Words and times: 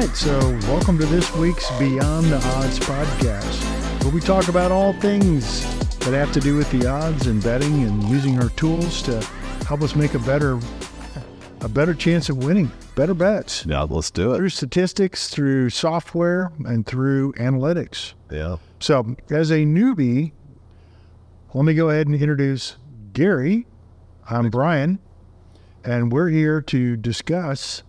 right, 0.00 0.16
so 0.16 0.38
welcome 0.62 0.96
to 0.96 1.04
this 1.04 1.34
week's 1.36 1.68
Beyond 1.78 2.26
the 2.26 2.36
Odds 2.36 2.78
podcast, 2.78 4.02
where 4.02 4.14
we 4.14 4.20
talk 4.20 4.48
about 4.48 4.72
all 4.72 4.94
things 4.94 5.60
that 5.98 6.14
have 6.14 6.32
to 6.32 6.40
do 6.40 6.56
with 6.56 6.70
the 6.70 6.86
odds 6.86 7.26
and 7.26 7.42
betting 7.42 7.82
and 7.82 8.02
using 8.04 8.40
our 8.40 8.48
tools 8.50 9.02
to 9.02 9.20
help 9.66 9.82
us 9.82 9.94
make 9.94 10.14
a 10.14 10.18
better 10.20 10.58
a 11.60 11.68
better 11.68 11.92
chance 11.92 12.30
of 12.30 12.42
winning, 12.42 12.72
better 12.94 13.12
bets. 13.12 13.66
Yeah, 13.66 13.82
let's 13.82 14.10
do 14.10 14.32
it. 14.32 14.38
Through 14.38 14.48
statistics, 14.48 15.28
through 15.28 15.68
software, 15.68 16.50
and 16.64 16.86
through 16.86 17.34
analytics. 17.34 18.14
Yeah. 18.30 18.56
So, 18.78 19.16
as 19.28 19.50
a 19.50 19.66
newbie, 19.66 20.32
let 21.52 21.66
me 21.66 21.74
go 21.74 21.90
ahead 21.90 22.06
and 22.06 22.16
introduce 22.16 22.78
Gary. 23.12 23.66
I'm 24.30 24.48
Brian, 24.48 24.98
and 25.84 26.10
we're 26.10 26.30
here 26.30 26.62
to 26.62 26.96
discuss 26.96 27.82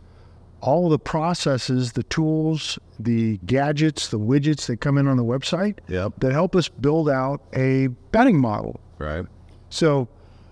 all 0.61 0.89
the 0.89 0.99
processes, 0.99 1.93
the 1.93 2.03
tools, 2.03 2.77
the 2.99 3.37
gadgets, 3.45 4.07
the 4.09 4.19
widgets 4.19 4.67
that 4.67 4.77
come 4.77 4.97
in 4.97 5.07
on 5.07 5.17
the 5.17 5.23
website 5.23 5.79
Yep. 5.87 6.13
that 6.19 6.31
help 6.31 6.55
us 6.55 6.67
build 6.69 7.09
out 7.09 7.41
a 7.53 7.87
betting 8.11 8.39
model. 8.39 8.79
Right. 8.99 9.25
So, 9.69 10.07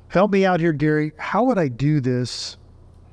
help 0.08 0.31
me 0.31 0.45
out 0.45 0.59
here, 0.59 0.73
Gary. 0.73 1.12
How 1.17 1.44
would 1.44 1.58
I 1.59 1.67
do 1.67 2.00
this 2.00 2.58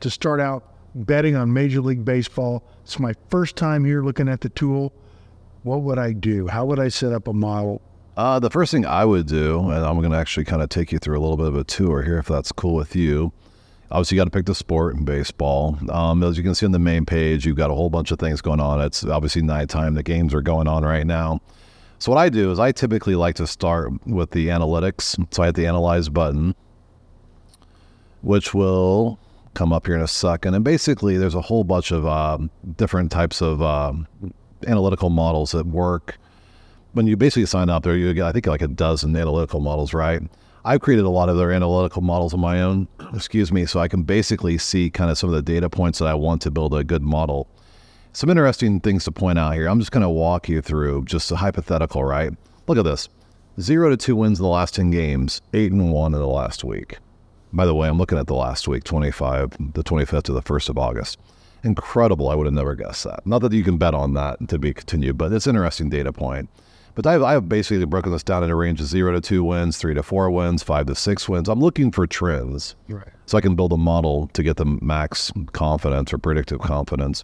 to 0.00 0.08
start 0.10 0.40
out 0.40 0.64
betting 0.94 1.36
on 1.36 1.52
Major 1.52 1.80
League 1.80 2.04
Baseball? 2.04 2.62
It's 2.82 2.98
my 2.98 3.12
first 3.30 3.56
time 3.56 3.84
here 3.84 4.02
looking 4.02 4.28
at 4.28 4.40
the 4.40 4.48
tool. 4.50 4.92
What 5.64 5.82
would 5.82 5.98
I 5.98 6.12
do? 6.12 6.46
How 6.46 6.64
would 6.64 6.78
I 6.78 6.88
set 6.88 7.12
up 7.12 7.28
a 7.28 7.32
model? 7.32 7.82
Uh, 8.16 8.38
the 8.38 8.48
first 8.48 8.70
thing 8.72 8.86
I 8.86 9.04
would 9.04 9.26
do, 9.26 9.58
and 9.70 9.84
I'm 9.84 9.98
going 9.98 10.12
to 10.12 10.16
actually 10.16 10.44
kind 10.44 10.62
of 10.62 10.70
take 10.70 10.90
you 10.92 10.98
through 10.98 11.18
a 11.18 11.20
little 11.20 11.36
bit 11.36 11.48
of 11.48 11.56
a 11.56 11.64
tour 11.64 12.02
here, 12.02 12.18
if 12.18 12.26
that's 12.28 12.50
cool 12.52 12.74
with 12.74 12.96
you. 12.96 13.32
Obviously, 13.90 14.16
you 14.16 14.20
got 14.20 14.24
to 14.24 14.30
pick 14.30 14.46
the 14.46 14.54
sport 14.54 14.96
in 14.96 15.04
baseball. 15.04 15.78
Um, 15.90 16.22
as 16.22 16.36
you 16.36 16.42
can 16.42 16.54
see 16.54 16.66
on 16.66 16.72
the 16.72 16.78
main 16.78 17.06
page, 17.06 17.46
you've 17.46 17.56
got 17.56 17.70
a 17.70 17.74
whole 17.74 17.90
bunch 17.90 18.10
of 18.10 18.18
things 18.18 18.40
going 18.40 18.60
on. 18.60 18.80
It's 18.80 19.04
obviously 19.04 19.42
nighttime. 19.42 19.94
The 19.94 20.02
games 20.02 20.34
are 20.34 20.42
going 20.42 20.66
on 20.66 20.84
right 20.84 21.06
now. 21.06 21.40
So 21.98 22.12
what 22.12 22.18
I 22.18 22.28
do 22.28 22.50
is 22.50 22.58
I 22.58 22.72
typically 22.72 23.14
like 23.14 23.36
to 23.36 23.46
start 23.46 23.92
with 24.06 24.32
the 24.32 24.48
analytics. 24.48 25.24
So 25.32 25.42
I 25.42 25.46
hit 25.46 25.54
the 25.54 25.66
analyze 25.66 26.08
button, 26.08 26.54
which 28.22 28.52
will 28.52 29.18
come 29.54 29.72
up 29.72 29.86
here 29.86 29.94
in 29.94 30.02
a 30.02 30.08
second. 30.08 30.54
And 30.54 30.64
basically, 30.64 31.16
there's 31.16 31.34
a 31.34 31.40
whole 31.40 31.64
bunch 31.64 31.92
of 31.92 32.06
um, 32.06 32.50
different 32.76 33.10
types 33.12 33.40
of 33.40 33.62
um, 33.62 34.06
analytical 34.66 35.10
models 35.10 35.52
that 35.52 35.66
work. 35.66 36.18
When 36.92 37.06
you 37.06 37.16
basically 37.16 37.46
sign 37.46 37.70
up 37.70 37.84
there, 37.84 37.96
you 37.96 38.12
get 38.14 38.24
I 38.24 38.32
think 38.32 38.46
like 38.46 38.62
a 38.62 38.68
dozen 38.68 39.14
analytical 39.16 39.60
models, 39.60 39.94
right? 39.94 40.22
I've 40.66 40.80
created 40.80 41.04
a 41.04 41.10
lot 41.10 41.28
of 41.28 41.36
their 41.36 41.52
analytical 41.52 42.02
models 42.02 42.34
of 42.34 42.40
my 42.40 42.60
own, 42.60 42.88
excuse 43.14 43.52
me, 43.52 43.66
so 43.66 43.78
I 43.78 43.86
can 43.86 44.02
basically 44.02 44.58
see 44.58 44.90
kind 44.90 45.12
of 45.12 45.16
some 45.16 45.30
of 45.30 45.36
the 45.36 45.40
data 45.40 45.70
points 45.70 46.00
that 46.00 46.08
I 46.08 46.14
want 46.14 46.42
to 46.42 46.50
build 46.50 46.74
a 46.74 46.82
good 46.82 47.02
model. 47.02 47.46
Some 48.12 48.30
interesting 48.30 48.80
things 48.80 49.04
to 49.04 49.12
point 49.12 49.38
out 49.38 49.54
here. 49.54 49.68
I'm 49.68 49.78
just 49.78 49.92
going 49.92 50.02
to 50.02 50.08
walk 50.08 50.48
you 50.48 50.60
through 50.60 51.04
just 51.04 51.30
a 51.30 51.36
hypothetical, 51.36 52.02
right? 52.02 52.32
Look 52.66 52.78
at 52.78 52.84
this. 52.84 53.08
Zero 53.60 53.90
to 53.90 53.96
two 53.96 54.16
wins 54.16 54.40
in 54.40 54.42
the 54.42 54.48
last 54.48 54.74
10 54.74 54.90
games, 54.90 55.40
eight 55.54 55.70
and 55.70 55.92
one 55.92 56.12
in 56.12 56.18
the 56.18 56.26
last 56.26 56.64
week. 56.64 56.98
By 57.52 57.64
the 57.64 57.74
way, 57.74 57.86
I'm 57.86 57.98
looking 57.98 58.18
at 58.18 58.26
the 58.26 58.34
last 58.34 58.66
week, 58.66 58.82
25, 58.82 59.72
the 59.72 59.84
25th 59.84 60.24
to 60.24 60.32
the 60.32 60.42
1st 60.42 60.70
of 60.70 60.78
August. 60.78 61.20
Incredible. 61.62 62.28
I 62.28 62.34
would 62.34 62.46
have 62.46 62.54
never 62.54 62.74
guessed 62.74 63.04
that. 63.04 63.24
Not 63.24 63.40
that 63.42 63.52
you 63.52 63.62
can 63.62 63.78
bet 63.78 63.94
on 63.94 64.14
that 64.14 64.48
to 64.48 64.58
be 64.58 64.74
continued, 64.74 65.16
but 65.16 65.32
it's 65.32 65.46
an 65.46 65.54
interesting 65.54 65.90
data 65.90 66.12
point. 66.12 66.48
But 66.96 67.06
I've, 67.06 67.22
I've 67.22 67.48
basically 67.48 67.84
broken 67.84 68.10
this 68.10 68.22
down 68.22 68.42
in 68.42 68.48
a 68.48 68.56
range 68.56 68.80
of 68.80 68.86
zero 68.86 69.12
to 69.12 69.20
two 69.20 69.44
wins, 69.44 69.76
three 69.76 69.92
to 69.92 70.02
four 70.02 70.30
wins, 70.30 70.62
five 70.62 70.86
to 70.86 70.94
six 70.94 71.28
wins. 71.28 71.46
I'm 71.46 71.60
looking 71.60 71.92
for 71.92 72.06
trends 72.06 72.74
Right. 72.88 73.06
so 73.26 73.36
I 73.36 73.42
can 73.42 73.54
build 73.54 73.72
a 73.74 73.76
model 73.76 74.28
to 74.32 74.42
get 74.42 74.56
the 74.56 74.64
max 74.64 75.30
confidence 75.52 76.12
or 76.14 76.18
predictive 76.18 76.60
confidence. 76.60 77.22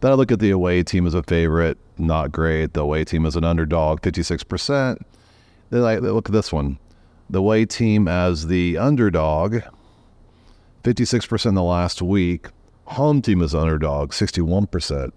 Then 0.00 0.10
I 0.10 0.14
look 0.14 0.32
at 0.32 0.40
the 0.40 0.50
away 0.50 0.82
team 0.82 1.06
as 1.06 1.14
a 1.14 1.22
favorite, 1.22 1.78
not 1.96 2.32
great. 2.32 2.74
The 2.74 2.80
away 2.82 3.04
team 3.04 3.24
as 3.24 3.36
an 3.36 3.44
underdog, 3.44 4.02
56%. 4.02 4.98
Then 5.70 5.84
I 5.84 5.98
look 5.98 6.28
at 6.28 6.32
this 6.32 6.52
one. 6.52 6.78
The 7.30 7.38
away 7.38 7.66
team 7.66 8.08
as 8.08 8.48
the 8.48 8.76
underdog, 8.78 9.58
56% 10.82 11.46
in 11.46 11.54
the 11.54 11.62
last 11.62 12.02
week. 12.02 12.48
Home 12.86 13.22
team 13.22 13.40
as 13.42 13.54
underdog, 13.54 14.10
61% 14.10 15.12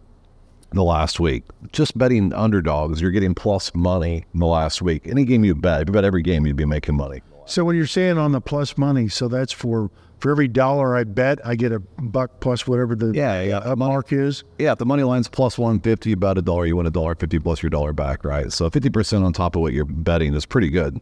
the 0.71 0.83
last 0.83 1.19
week. 1.19 1.43
Just 1.71 1.97
betting 1.97 2.33
underdogs, 2.33 3.01
you're 3.01 3.11
getting 3.11 3.33
plus 3.33 3.73
money 3.73 4.25
in 4.33 4.39
the 4.39 4.45
last 4.45 4.81
week. 4.81 5.07
Any 5.07 5.23
game 5.25 5.43
you 5.45 5.55
bet, 5.55 5.81
if 5.81 5.87
you 5.89 5.93
bet 5.93 6.03
every 6.05 6.21
game, 6.21 6.45
you'd 6.45 6.55
be 6.55 6.65
making 6.65 6.95
money. 6.95 7.21
So 7.45 7.63
when 7.63 7.75
you're 7.77 7.87
saying 7.87 8.17
on 8.17 8.33
the 8.33 8.41
plus 8.41 8.77
money, 8.77 9.07
so 9.07 9.27
that's 9.27 9.53
for 9.53 9.89
for 10.19 10.31
every 10.31 10.47
dollar 10.47 10.95
I 10.97 11.03
bet, 11.03 11.37
I 11.45 11.55
get 11.55 11.71
a 11.71 11.79
buck 11.79 12.39
plus 12.39 12.65
whatever 12.67 12.95
the 12.95 13.11
Yeah, 13.13 13.41
yeah. 13.43 13.57
uh, 13.59 13.75
mark 13.75 14.11
is. 14.11 14.43
Yeah, 14.57 14.71
if 14.71 14.79
the 14.79 14.85
money 14.85 15.03
line's 15.03 15.27
plus 15.27 15.59
150, 15.59 16.11
about 16.11 16.39
a 16.39 16.41
dollar, 16.41 16.65
you 16.65 16.75
win 16.75 16.87
a 16.87 16.89
dollar 16.89 17.13
50 17.13 17.37
plus 17.37 17.61
your 17.61 17.69
dollar 17.69 17.93
back, 17.93 18.25
right? 18.25 18.51
So 18.51 18.67
50% 18.69 19.23
on 19.23 19.31
top 19.31 19.55
of 19.55 19.61
what 19.61 19.73
you're 19.73 19.85
betting 19.85 20.33
is 20.33 20.43
pretty 20.43 20.69
good, 20.69 20.99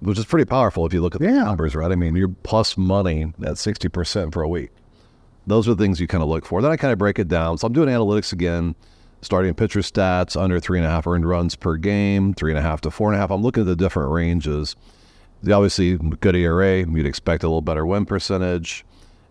which 0.00 0.18
is 0.18 0.24
pretty 0.24 0.46
powerful 0.46 0.84
if 0.84 0.92
you 0.92 1.00
look 1.00 1.14
at 1.14 1.20
the 1.20 1.28
Yeah. 1.28 1.44
numbers, 1.44 1.76
right? 1.76 1.92
I 1.92 1.94
mean, 1.94 2.16
you're 2.16 2.34
plus 2.42 2.76
money 2.76 3.32
at 3.44 3.56
60% 3.56 4.32
for 4.32 4.42
a 4.42 4.48
week. 4.48 4.70
Those 5.46 5.68
are 5.68 5.74
the 5.74 5.82
things 5.82 6.00
you 6.00 6.06
kind 6.06 6.22
of 6.22 6.28
look 6.28 6.44
for. 6.44 6.62
Then 6.62 6.70
I 6.70 6.76
kind 6.76 6.92
of 6.92 6.98
break 6.98 7.18
it 7.18 7.28
down. 7.28 7.58
So 7.58 7.66
I'm 7.66 7.72
doing 7.72 7.88
analytics 7.88 8.32
again, 8.32 8.74
starting 9.22 9.54
pitcher 9.54 9.80
stats, 9.80 10.40
under 10.40 10.60
three 10.60 10.78
and 10.78 10.86
a 10.86 10.90
half 10.90 11.06
earned 11.06 11.28
runs 11.28 11.56
per 11.56 11.76
game, 11.76 12.34
three 12.34 12.50
and 12.50 12.58
a 12.58 12.62
half 12.62 12.80
to 12.82 12.90
four 12.90 13.08
and 13.08 13.16
a 13.16 13.20
half. 13.20 13.30
I'm 13.30 13.42
looking 13.42 13.62
at 13.62 13.66
the 13.66 13.76
different 13.76 14.10
ranges. 14.10 14.76
The 15.42 15.52
obviously 15.52 15.96
good 15.96 16.36
ERA, 16.36 16.84
you'd 16.86 17.06
expect 17.06 17.42
a 17.42 17.46
little 17.48 17.62
better 17.62 17.86
win 17.86 18.04
percentage. 18.04 18.84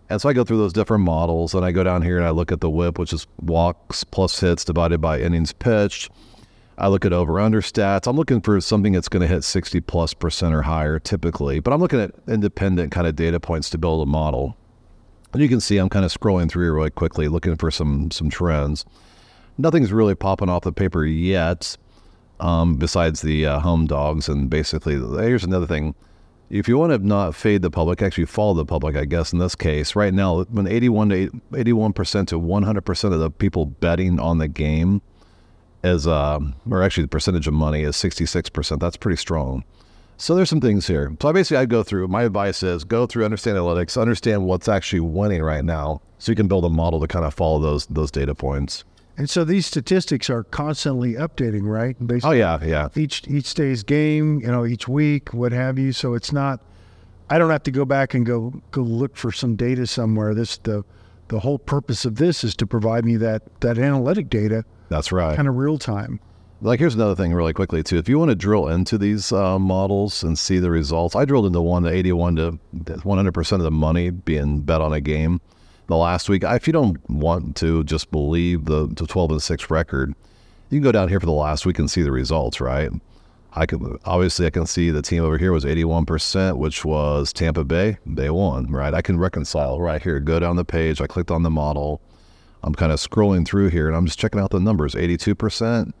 And 0.08 0.20
so 0.20 0.28
I 0.28 0.32
go 0.32 0.42
through 0.42 0.58
those 0.58 0.72
different 0.72 1.04
models, 1.04 1.54
and 1.54 1.64
I 1.64 1.70
go 1.70 1.84
down 1.84 2.02
here 2.02 2.16
and 2.16 2.26
I 2.26 2.30
look 2.30 2.50
at 2.50 2.60
the 2.60 2.68
WHIP, 2.68 2.98
which 2.98 3.12
is 3.12 3.28
walks 3.40 4.02
plus 4.02 4.40
hits 4.40 4.64
divided 4.64 5.00
by 5.00 5.20
innings 5.20 5.52
pitched. 5.52 6.10
I 6.76 6.88
look 6.88 7.04
at 7.04 7.12
over 7.12 7.38
under 7.38 7.60
stats. 7.60 8.08
I'm 8.08 8.16
looking 8.16 8.40
for 8.40 8.60
something 8.60 8.92
that's 8.92 9.08
going 9.08 9.20
to 9.20 9.28
hit 9.28 9.44
60 9.44 9.80
plus 9.82 10.14
percent 10.14 10.54
or 10.54 10.62
higher 10.62 10.98
typically, 10.98 11.60
but 11.60 11.72
I'm 11.72 11.80
looking 11.80 12.00
at 12.00 12.12
independent 12.26 12.90
kind 12.90 13.06
of 13.06 13.14
data 13.14 13.38
points 13.38 13.70
to 13.70 13.78
build 13.78 14.02
a 14.02 14.10
model. 14.10 14.56
And 15.32 15.42
you 15.42 15.48
can 15.48 15.60
see 15.60 15.78
I'm 15.78 15.88
kind 15.88 16.04
of 16.04 16.12
scrolling 16.12 16.50
through 16.50 16.72
really 16.72 16.90
quickly, 16.90 17.28
looking 17.28 17.56
for 17.56 17.70
some 17.70 18.10
some 18.10 18.30
trends. 18.30 18.84
Nothing's 19.58 19.92
really 19.92 20.14
popping 20.14 20.48
off 20.48 20.62
the 20.62 20.72
paper 20.72 21.04
yet, 21.04 21.76
um, 22.40 22.76
besides 22.76 23.22
the 23.22 23.46
uh, 23.46 23.60
home 23.60 23.86
dogs. 23.86 24.28
And 24.28 24.50
basically, 24.50 24.94
here's 24.94 25.44
another 25.44 25.66
thing: 25.66 25.94
if 26.50 26.66
you 26.66 26.76
want 26.76 26.92
to 26.92 26.98
not 26.98 27.36
fade 27.36 27.62
the 27.62 27.70
public, 27.70 28.02
actually 28.02 28.24
follow 28.24 28.54
the 28.54 28.64
public. 28.64 28.96
I 28.96 29.04
guess 29.04 29.32
in 29.32 29.38
this 29.38 29.54
case, 29.54 29.94
right 29.94 30.12
now, 30.12 30.42
when 30.44 30.66
81 30.66 31.08
to 31.10 31.40
81 31.56 31.92
percent 31.92 32.28
to 32.30 32.38
100 32.38 32.80
percent 32.80 33.14
of 33.14 33.20
the 33.20 33.30
people 33.30 33.66
betting 33.66 34.18
on 34.18 34.38
the 34.38 34.48
game 34.48 35.00
is, 35.84 36.08
um, 36.08 36.56
or 36.68 36.82
actually 36.82 37.04
the 37.04 37.08
percentage 37.08 37.46
of 37.46 37.54
money 37.54 37.82
is 37.82 37.96
66 37.96 38.50
percent. 38.50 38.80
That's 38.80 38.96
pretty 38.96 39.16
strong. 39.16 39.62
So 40.20 40.34
there's 40.34 40.50
some 40.50 40.60
things 40.60 40.86
here. 40.86 41.16
So 41.22 41.30
I 41.30 41.32
basically 41.32 41.56
I 41.56 41.64
go 41.64 41.82
through. 41.82 42.06
My 42.08 42.24
advice 42.24 42.62
is 42.62 42.84
go 42.84 43.06
through, 43.06 43.24
understand 43.24 43.56
analytics, 43.56 43.98
understand 43.98 44.44
what's 44.44 44.68
actually 44.68 45.00
winning 45.00 45.42
right 45.42 45.64
now, 45.64 46.02
so 46.18 46.30
you 46.30 46.36
can 46.36 46.46
build 46.46 46.66
a 46.66 46.68
model 46.68 47.00
to 47.00 47.08
kind 47.08 47.24
of 47.24 47.32
follow 47.32 47.58
those 47.58 47.86
those 47.86 48.10
data 48.10 48.34
points. 48.34 48.84
And 49.16 49.30
so 49.30 49.44
these 49.44 49.64
statistics 49.64 50.28
are 50.28 50.44
constantly 50.44 51.14
updating, 51.14 51.62
right? 51.62 51.96
Based 52.06 52.26
Oh 52.26 52.32
yeah, 52.32 52.62
yeah, 52.62 52.88
each 52.94 53.26
each 53.28 53.54
day's 53.54 53.82
game, 53.82 54.40
you 54.40 54.48
know, 54.48 54.66
each 54.66 54.86
week, 54.86 55.32
what 55.32 55.52
have 55.52 55.78
you. 55.78 55.90
So 55.92 56.12
it's 56.12 56.32
not. 56.32 56.60
I 57.30 57.38
don't 57.38 57.50
have 57.50 57.62
to 57.62 57.70
go 57.70 57.86
back 57.86 58.12
and 58.12 58.26
go 58.26 58.52
go 58.72 58.82
look 58.82 59.16
for 59.16 59.32
some 59.32 59.56
data 59.56 59.86
somewhere. 59.86 60.34
This 60.34 60.58
the 60.58 60.84
the 61.28 61.40
whole 61.40 61.58
purpose 61.58 62.04
of 62.04 62.16
this 62.16 62.44
is 62.44 62.54
to 62.56 62.66
provide 62.66 63.06
me 63.06 63.16
that 63.16 63.42
that 63.60 63.78
analytic 63.78 64.28
data, 64.28 64.66
that's 64.90 65.12
right. 65.12 65.34
kind 65.34 65.48
of 65.48 65.56
real 65.56 65.78
time. 65.78 66.20
Like 66.62 66.78
here's 66.78 66.94
another 66.94 67.14
thing 67.14 67.32
really 67.32 67.54
quickly 67.54 67.82
too. 67.82 67.96
If 67.96 68.06
you 68.06 68.18
want 68.18 68.30
to 68.30 68.34
drill 68.34 68.68
into 68.68 68.98
these 68.98 69.32
uh, 69.32 69.58
models 69.58 70.22
and 70.22 70.38
see 70.38 70.58
the 70.58 70.70
results, 70.70 71.16
I 71.16 71.24
drilled 71.24 71.46
into 71.46 71.62
one 71.62 71.84
to 71.84 71.90
81 71.90 72.36
to 72.36 72.58
100 73.02 73.32
percent 73.32 73.60
of 73.60 73.64
the 73.64 73.70
money 73.70 74.10
being 74.10 74.60
bet 74.60 74.82
on 74.82 74.92
a 74.92 75.00
game 75.00 75.40
the 75.86 75.96
last 75.96 76.28
week. 76.28 76.42
If 76.44 76.66
you 76.66 76.74
don't 76.74 76.98
want 77.08 77.56
to 77.56 77.82
just 77.84 78.10
believe 78.10 78.66
the, 78.66 78.86
the 78.88 79.06
12 79.06 79.30
and 79.30 79.42
six 79.42 79.70
record, 79.70 80.14
you 80.68 80.76
can 80.76 80.82
go 80.82 80.92
down 80.92 81.08
here 81.08 81.18
for 81.18 81.24
the 81.24 81.32
last 81.32 81.64
week 81.64 81.78
and 81.78 81.90
see 81.90 82.02
the 82.02 82.12
results. 82.12 82.60
Right? 82.60 82.90
I 83.54 83.64
can 83.64 83.98
obviously 84.04 84.44
I 84.44 84.50
can 84.50 84.66
see 84.66 84.90
the 84.90 85.00
team 85.00 85.24
over 85.24 85.38
here 85.38 85.52
was 85.52 85.64
81 85.64 86.04
percent, 86.04 86.58
which 86.58 86.84
was 86.84 87.32
Tampa 87.32 87.64
Bay. 87.64 87.96
They 88.04 88.28
won. 88.28 88.70
Right? 88.70 88.92
I 88.92 89.00
can 89.00 89.18
reconcile 89.18 89.80
right 89.80 90.02
here. 90.02 90.20
Go 90.20 90.38
down 90.38 90.56
the 90.56 90.66
page. 90.66 91.00
I 91.00 91.06
clicked 91.06 91.30
on 91.30 91.42
the 91.42 91.48
model. 91.48 92.02
I'm 92.62 92.74
kind 92.74 92.92
of 92.92 92.98
scrolling 92.98 93.46
through 93.46 93.70
here 93.70 93.88
and 93.88 93.96
I'm 93.96 94.04
just 94.04 94.18
checking 94.18 94.42
out 94.42 94.50
the 94.50 94.60
numbers. 94.60 94.94
82 94.94 95.34
percent 95.34 95.94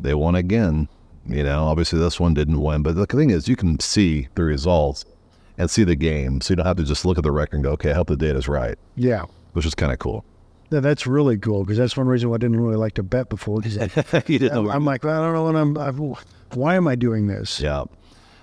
they 0.00 0.14
won 0.14 0.34
again. 0.34 0.88
You 1.28 1.42
know, 1.42 1.64
obviously 1.64 1.98
this 1.98 2.20
one 2.20 2.34
didn't 2.34 2.60
win, 2.60 2.82
but 2.82 2.94
the 2.94 3.06
thing 3.06 3.30
is, 3.30 3.48
you 3.48 3.56
can 3.56 3.80
see 3.80 4.28
the 4.36 4.44
results 4.44 5.04
and 5.58 5.68
see 5.70 5.82
the 5.84 5.96
game, 5.96 6.40
so 6.40 6.52
you 6.52 6.56
don't 6.56 6.66
have 6.66 6.76
to 6.76 6.84
just 6.84 7.04
look 7.04 7.18
at 7.18 7.24
the 7.24 7.32
record 7.32 7.56
and 7.56 7.64
go, 7.64 7.72
"Okay, 7.72 7.90
I 7.90 7.94
hope 7.94 8.06
the 8.08 8.16
data's 8.16 8.46
right," 8.46 8.78
Yeah. 8.94 9.24
which 9.54 9.66
is 9.66 9.74
kind 9.74 9.90
of 9.92 9.98
cool. 9.98 10.24
Yeah, 10.70 10.80
that's 10.80 11.06
really 11.06 11.38
cool 11.38 11.64
because 11.64 11.78
that's 11.78 11.96
one 11.96 12.06
reason 12.06 12.28
why 12.28 12.34
I 12.34 12.38
didn't 12.38 12.60
really 12.60 12.76
like 12.76 12.94
to 12.94 13.02
bet 13.02 13.28
before. 13.28 13.60
'cause 13.60 13.74
you 14.28 14.38
didn't 14.38 14.56
I'm, 14.58 14.68
I'm 14.70 14.84
like, 14.84 15.04
I 15.04 15.18
don't 15.20 15.32
know 15.32 15.44
what 15.44 15.56
I'm. 15.56 15.78
I've, 15.78 15.98
why 16.54 16.74
am 16.76 16.86
I 16.86 16.94
doing 16.94 17.26
this? 17.26 17.60
yeah. 17.60 17.84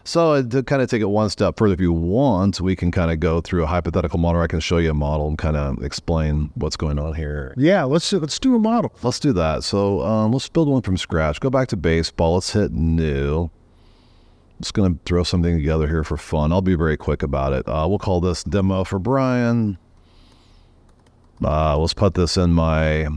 So 0.06 0.34
uh, 0.34 0.44
to 0.44 0.64
kind 0.64 0.82
of 0.82 0.90
take 0.90 1.02
it 1.02 1.06
one 1.06 1.30
step 1.30 1.58
further, 1.58 1.74
if 1.74 1.80
you 1.80 1.94
want, 1.94 2.60
we 2.60 2.76
can 2.76 2.92
kind 2.92 3.10
of 3.10 3.20
go 3.20 3.40
through 3.40 3.64
a 3.64 3.68
hypothetical 3.68 4.20
model. 4.20 4.42
I 4.42 4.48
can 4.48 4.60
show 4.60 4.78
you 4.78 4.92
a 4.92 4.94
model 4.94 5.28
and 5.30 5.38
kind 5.38 5.56
of 5.56 5.82
explain 5.82 6.52
what's 6.56 6.76
going 6.76 7.00
on 7.00 7.14
here. 7.14 7.54
Yeah, 7.56 7.84
let's 7.84 8.12
let's 8.12 8.38
do 8.38 8.56
a 8.56 8.60
model. 8.60 8.94
Let's 9.02 9.20
do 9.20 9.32
that. 9.34 9.64
So 9.64 10.02
um, 10.02 10.34
let's 10.34 10.50
build 10.50 10.68
one 10.68 10.82
from 10.82 10.98
scratch. 10.98 11.40
Go 11.40 11.50
back 11.50 11.70
to 11.70 11.78
baseball. 11.78 12.36
Let's 12.36 12.52
hit 12.52 12.74
new. 12.74 13.50
Just 14.60 14.74
going 14.74 14.94
to 14.94 15.00
throw 15.06 15.24
something 15.24 15.58
together 15.58 15.88
here 15.88 16.04
for 16.04 16.18
fun. 16.18 16.52
I'll 16.52 16.62
be 16.62 16.76
very 16.76 16.98
quick 16.98 17.24
about 17.24 17.54
it. 17.54 17.68
Uh, 17.68 17.86
we'll 17.88 18.00
call 18.00 18.22
this 18.22 18.44
demo 18.44 18.84
for 18.84 19.00
Brian. 19.00 19.78
Uh, 21.44 21.78
let's 21.78 21.94
put 21.94 22.14
this 22.14 22.38
in 22.38 22.52
my 22.52 23.08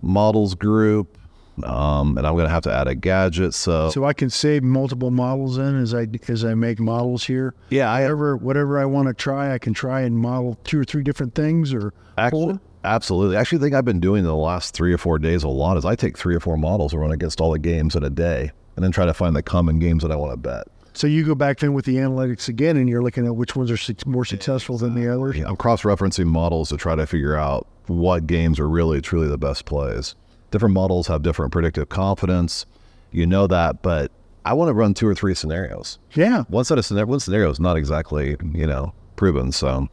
models 0.00 0.54
group. 0.54 1.18
Um, 1.64 2.18
and 2.18 2.26
I'm 2.26 2.34
going 2.34 2.46
to 2.46 2.50
have 2.50 2.62
to 2.64 2.72
add 2.72 2.88
a 2.88 2.94
gadget. 2.94 3.54
So, 3.54 3.90
So 3.90 4.04
I 4.04 4.12
can 4.12 4.30
save 4.30 4.62
multiple 4.62 5.10
models 5.10 5.58
in 5.58 5.80
as 5.80 5.94
I 5.94 6.06
as 6.28 6.44
I 6.44 6.54
make 6.54 6.80
models 6.80 7.24
here. 7.24 7.54
yeah, 7.70 7.90
I 7.90 8.02
Whatever 8.02 8.36
whatever 8.36 8.78
I 8.78 8.84
want 8.84 9.08
to 9.08 9.14
try, 9.14 9.52
I 9.54 9.58
can 9.58 9.74
try 9.74 10.02
and 10.02 10.16
model 10.16 10.58
two 10.64 10.80
or 10.80 10.84
three 10.84 11.02
different 11.02 11.34
things 11.34 11.72
or 11.74 11.92
actually, 12.16 12.54
four. 12.54 12.60
absolutely. 12.84 13.36
Actually, 13.36 13.58
think 13.58 13.74
I've 13.74 13.84
been 13.84 14.00
doing 14.00 14.20
in 14.20 14.26
the 14.26 14.34
last 14.34 14.74
three 14.74 14.92
or 14.92 14.98
four 14.98 15.18
days 15.18 15.42
a 15.42 15.48
lot 15.48 15.76
is 15.76 15.84
I 15.84 15.94
take 15.94 16.16
three 16.16 16.34
or 16.34 16.40
four 16.40 16.56
models 16.56 16.92
and 16.92 17.00
run 17.02 17.12
against 17.12 17.40
all 17.40 17.50
the 17.52 17.58
games 17.58 17.94
in 17.96 18.02
a 18.04 18.10
day, 18.10 18.50
and 18.76 18.84
then 18.84 18.92
try 18.92 19.06
to 19.06 19.14
find 19.14 19.34
the 19.36 19.42
common 19.42 19.78
games 19.78 20.02
that 20.02 20.12
I 20.12 20.16
want 20.16 20.32
to 20.32 20.36
bet. 20.36 20.66
So 20.94 21.06
you 21.06 21.24
go 21.24 21.36
back 21.36 21.60
then 21.60 21.74
with 21.74 21.84
the 21.84 21.96
analytics 21.96 22.48
again, 22.48 22.76
and 22.76 22.88
you're 22.88 23.02
looking 23.02 23.24
at 23.24 23.36
which 23.36 23.54
ones 23.54 23.70
are 23.70 23.94
more 24.04 24.24
successful 24.24 24.78
than 24.78 24.94
the 24.94 25.06
others. 25.14 25.38
I'm 25.38 25.56
cross-referencing 25.56 26.26
models 26.26 26.70
to 26.70 26.76
try 26.76 26.96
to 26.96 27.06
figure 27.06 27.36
out 27.36 27.68
what 27.86 28.26
games 28.26 28.58
are 28.58 28.68
really 28.68 29.00
truly 29.00 29.28
the 29.28 29.38
best 29.38 29.64
plays. 29.64 30.16
Different 30.50 30.74
models 30.74 31.06
have 31.08 31.22
different 31.22 31.52
predictive 31.52 31.88
confidence. 31.88 32.64
You 33.10 33.26
know 33.26 33.46
that, 33.46 33.82
but 33.82 34.10
I 34.44 34.52
want 34.54 34.68
to 34.68 34.74
run 34.74 34.94
two 34.94 35.06
or 35.06 35.14
three 35.14 35.34
scenarios. 35.34 35.98
Yeah, 36.14 36.44
One 36.48 36.64
set 36.64 36.78
of 36.78 36.84
scenario, 36.86 37.06
one 37.06 37.20
scenario 37.20 37.50
is 37.50 37.60
not 37.60 37.76
exactly 37.76 38.36
you 38.54 38.66
know 38.66 38.92
proven. 39.16 39.52
So 39.52 39.88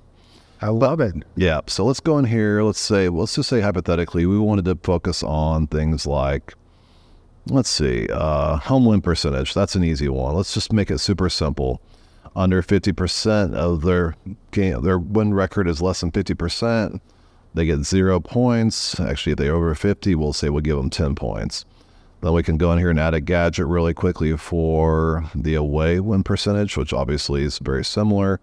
I 0.62 0.69
love 0.69 1.00
it. 1.02 1.16
yeah, 1.36 1.60
so 1.68 1.86
let's 1.86 2.00
go 2.00 2.18
in 2.18 2.25
here. 2.25 2.63
Let's 2.63 2.80
say 2.80 3.10
let's 3.10 3.36
just 3.36 3.50
say 3.50 3.60
hypothetically 3.62 4.25
we 4.25 4.40
wanted 4.40 4.66
to 4.66 4.75
focus 4.84 5.24
on 5.24 5.68
things 5.68 6.06
like 6.07 6.54
let's 7.48 7.69
see 7.69 8.07
uh, 8.12 8.57
home 8.57 8.86
win 8.86 9.02
percentage. 9.02 9.54
That's 9.54 9.75
an 9.75 9.84
easy 9.84 10.07
one. 10.10 10.36
Let's 10.36 10.54
just 10.54 10.72
make 10.74 10.90
it 10.90 11.00
super 11.00 11.30
simple. 11.30 11.81
Under 12.36 12.62
fifty 12.62 12.92
percent 12.92 13.56
of 13.56 13.81
their 13.81 14.16
game, 14.52 14.81
their 14.84 15.00
win 15.00 15.34
record 15.34 15.68
is 15.68 15.81
less 15.81 16.02
than 16.02 16.12
fifty 16.12 16.34
percent. 16.34 17.02
They 17.56 17.66
get 17.66 17.86
zero 17.86 18.19
points. 18.19 19.00
Actually, 19.00 19.31
if 19.31 19.38
they're 19.38 19.56
over 19.56 19.74
50, 19.74 20.13
we'll 20.16 20.34
say 20.34 20.50
we'll 20.50 20.62
give 20.62 20.75
them 20.75 20.90
10 20.90 21.16
points. 21.16 21.63
Then 22.22 22.34
we 22.34 22.44
can 22.44 22.57
go 22.57 22.72
in 22.74 22.80
here 22.80 22.90
and 22.90 23.00
add 23.00 23.13
a 23.13 23.22
gadget 23.22 23.66
really 23.66 23.94
quickly 23.94 24.36
for 24.36 25.30
the 25.34 25.56
away 25.56 26.02
win 26.02 26.24
percentage, 26.24 26.75
which 26.75 26.92
obviously 26.92 27.44
is 27.44 27.60
very 27.60 27.86
similar. 27.86 28.42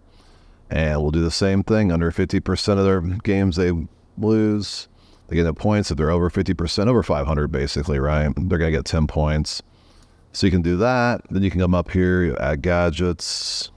And 0.71 0.99
we'll 0.99 1.11
do 1.11 1.21
the 1.21 1.29
same 1.29 1.63
thing. 1.63 1.91
Under 1.91 2.11
50% 2.11 2.79
of 2.79 2.85
their 2.85 3.01
games 3.01 3.55
they 3.55 3.71
lose, 4.17 4.87
they 5.27 5.35
get 5.35 5.43
the 5.43 5.53
points. 5.53 5.91
If 5.91 5.97
they're 5.97 6.09
over 6.09 6.31
50%, 6.31 6.87
over 6.87 7.03
500 7.03 7.47
basically, 7.51 7.99
right? 7.99 8.33
They're 8.35 8.57
going 8.57 8.71
to 8.71 8.77
get 8.77 8.85
10 8.85 9.05
points. 9.05 9.61
So 10.31 10.47
you 10.47 10.51
can 10.51 10.63
do 10.63 10.77
that. 10.77 11.21
Then 11.29 11.43
you 11.43 11.51
can 11.51 11.59
come 11.59 11.75
up 11.75 11.91
here, 11.91 12.35
add 12.39 12.63
gadgets. 12.63 13.69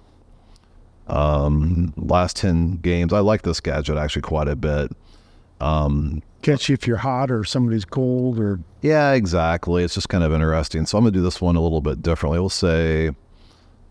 Um, 1.08 1.92
last 1.96 2.36
10 2.36 2.76
games. 2.76 3.12
I 3.12 3.18
like 3.18 3.42
this 3.42 3.60
gadget 3.60 3.98
actually 3.98 4.22
quite 4.22 4.48
a 4.48 4.56
bit. 4.56 4.92
Um, 5.60 6.22
Catch 6.42 6.68
you 6.68 6.74
if 6.74 6.86
you're 6.86 6.98
hot 6.98 7.30
or 7.30 7.42
somebody's 7.44 7.84
cold 7.84 8.38
or 8.38 8.60
yeah, 8.82 9.12
exactly. 9.12 9.82
It's 9.82 9.94
just 9.94 10.08
kind 10.08 10.22
of 10.22 10.32
interesting. 10.32 10.86
So 10.86 10.96
I'm 10.96 11.02
going 11.04 11.12
to 11.12 11.18
do 11.18 11.22
this 11.24 11.40
one 11.40 11.56
a 11.56 11.60
little 11.60 11.80
bit 11.80 12.02
differently. 12.02 12.38
We'll 12.38 12.48
say 12.50 13.10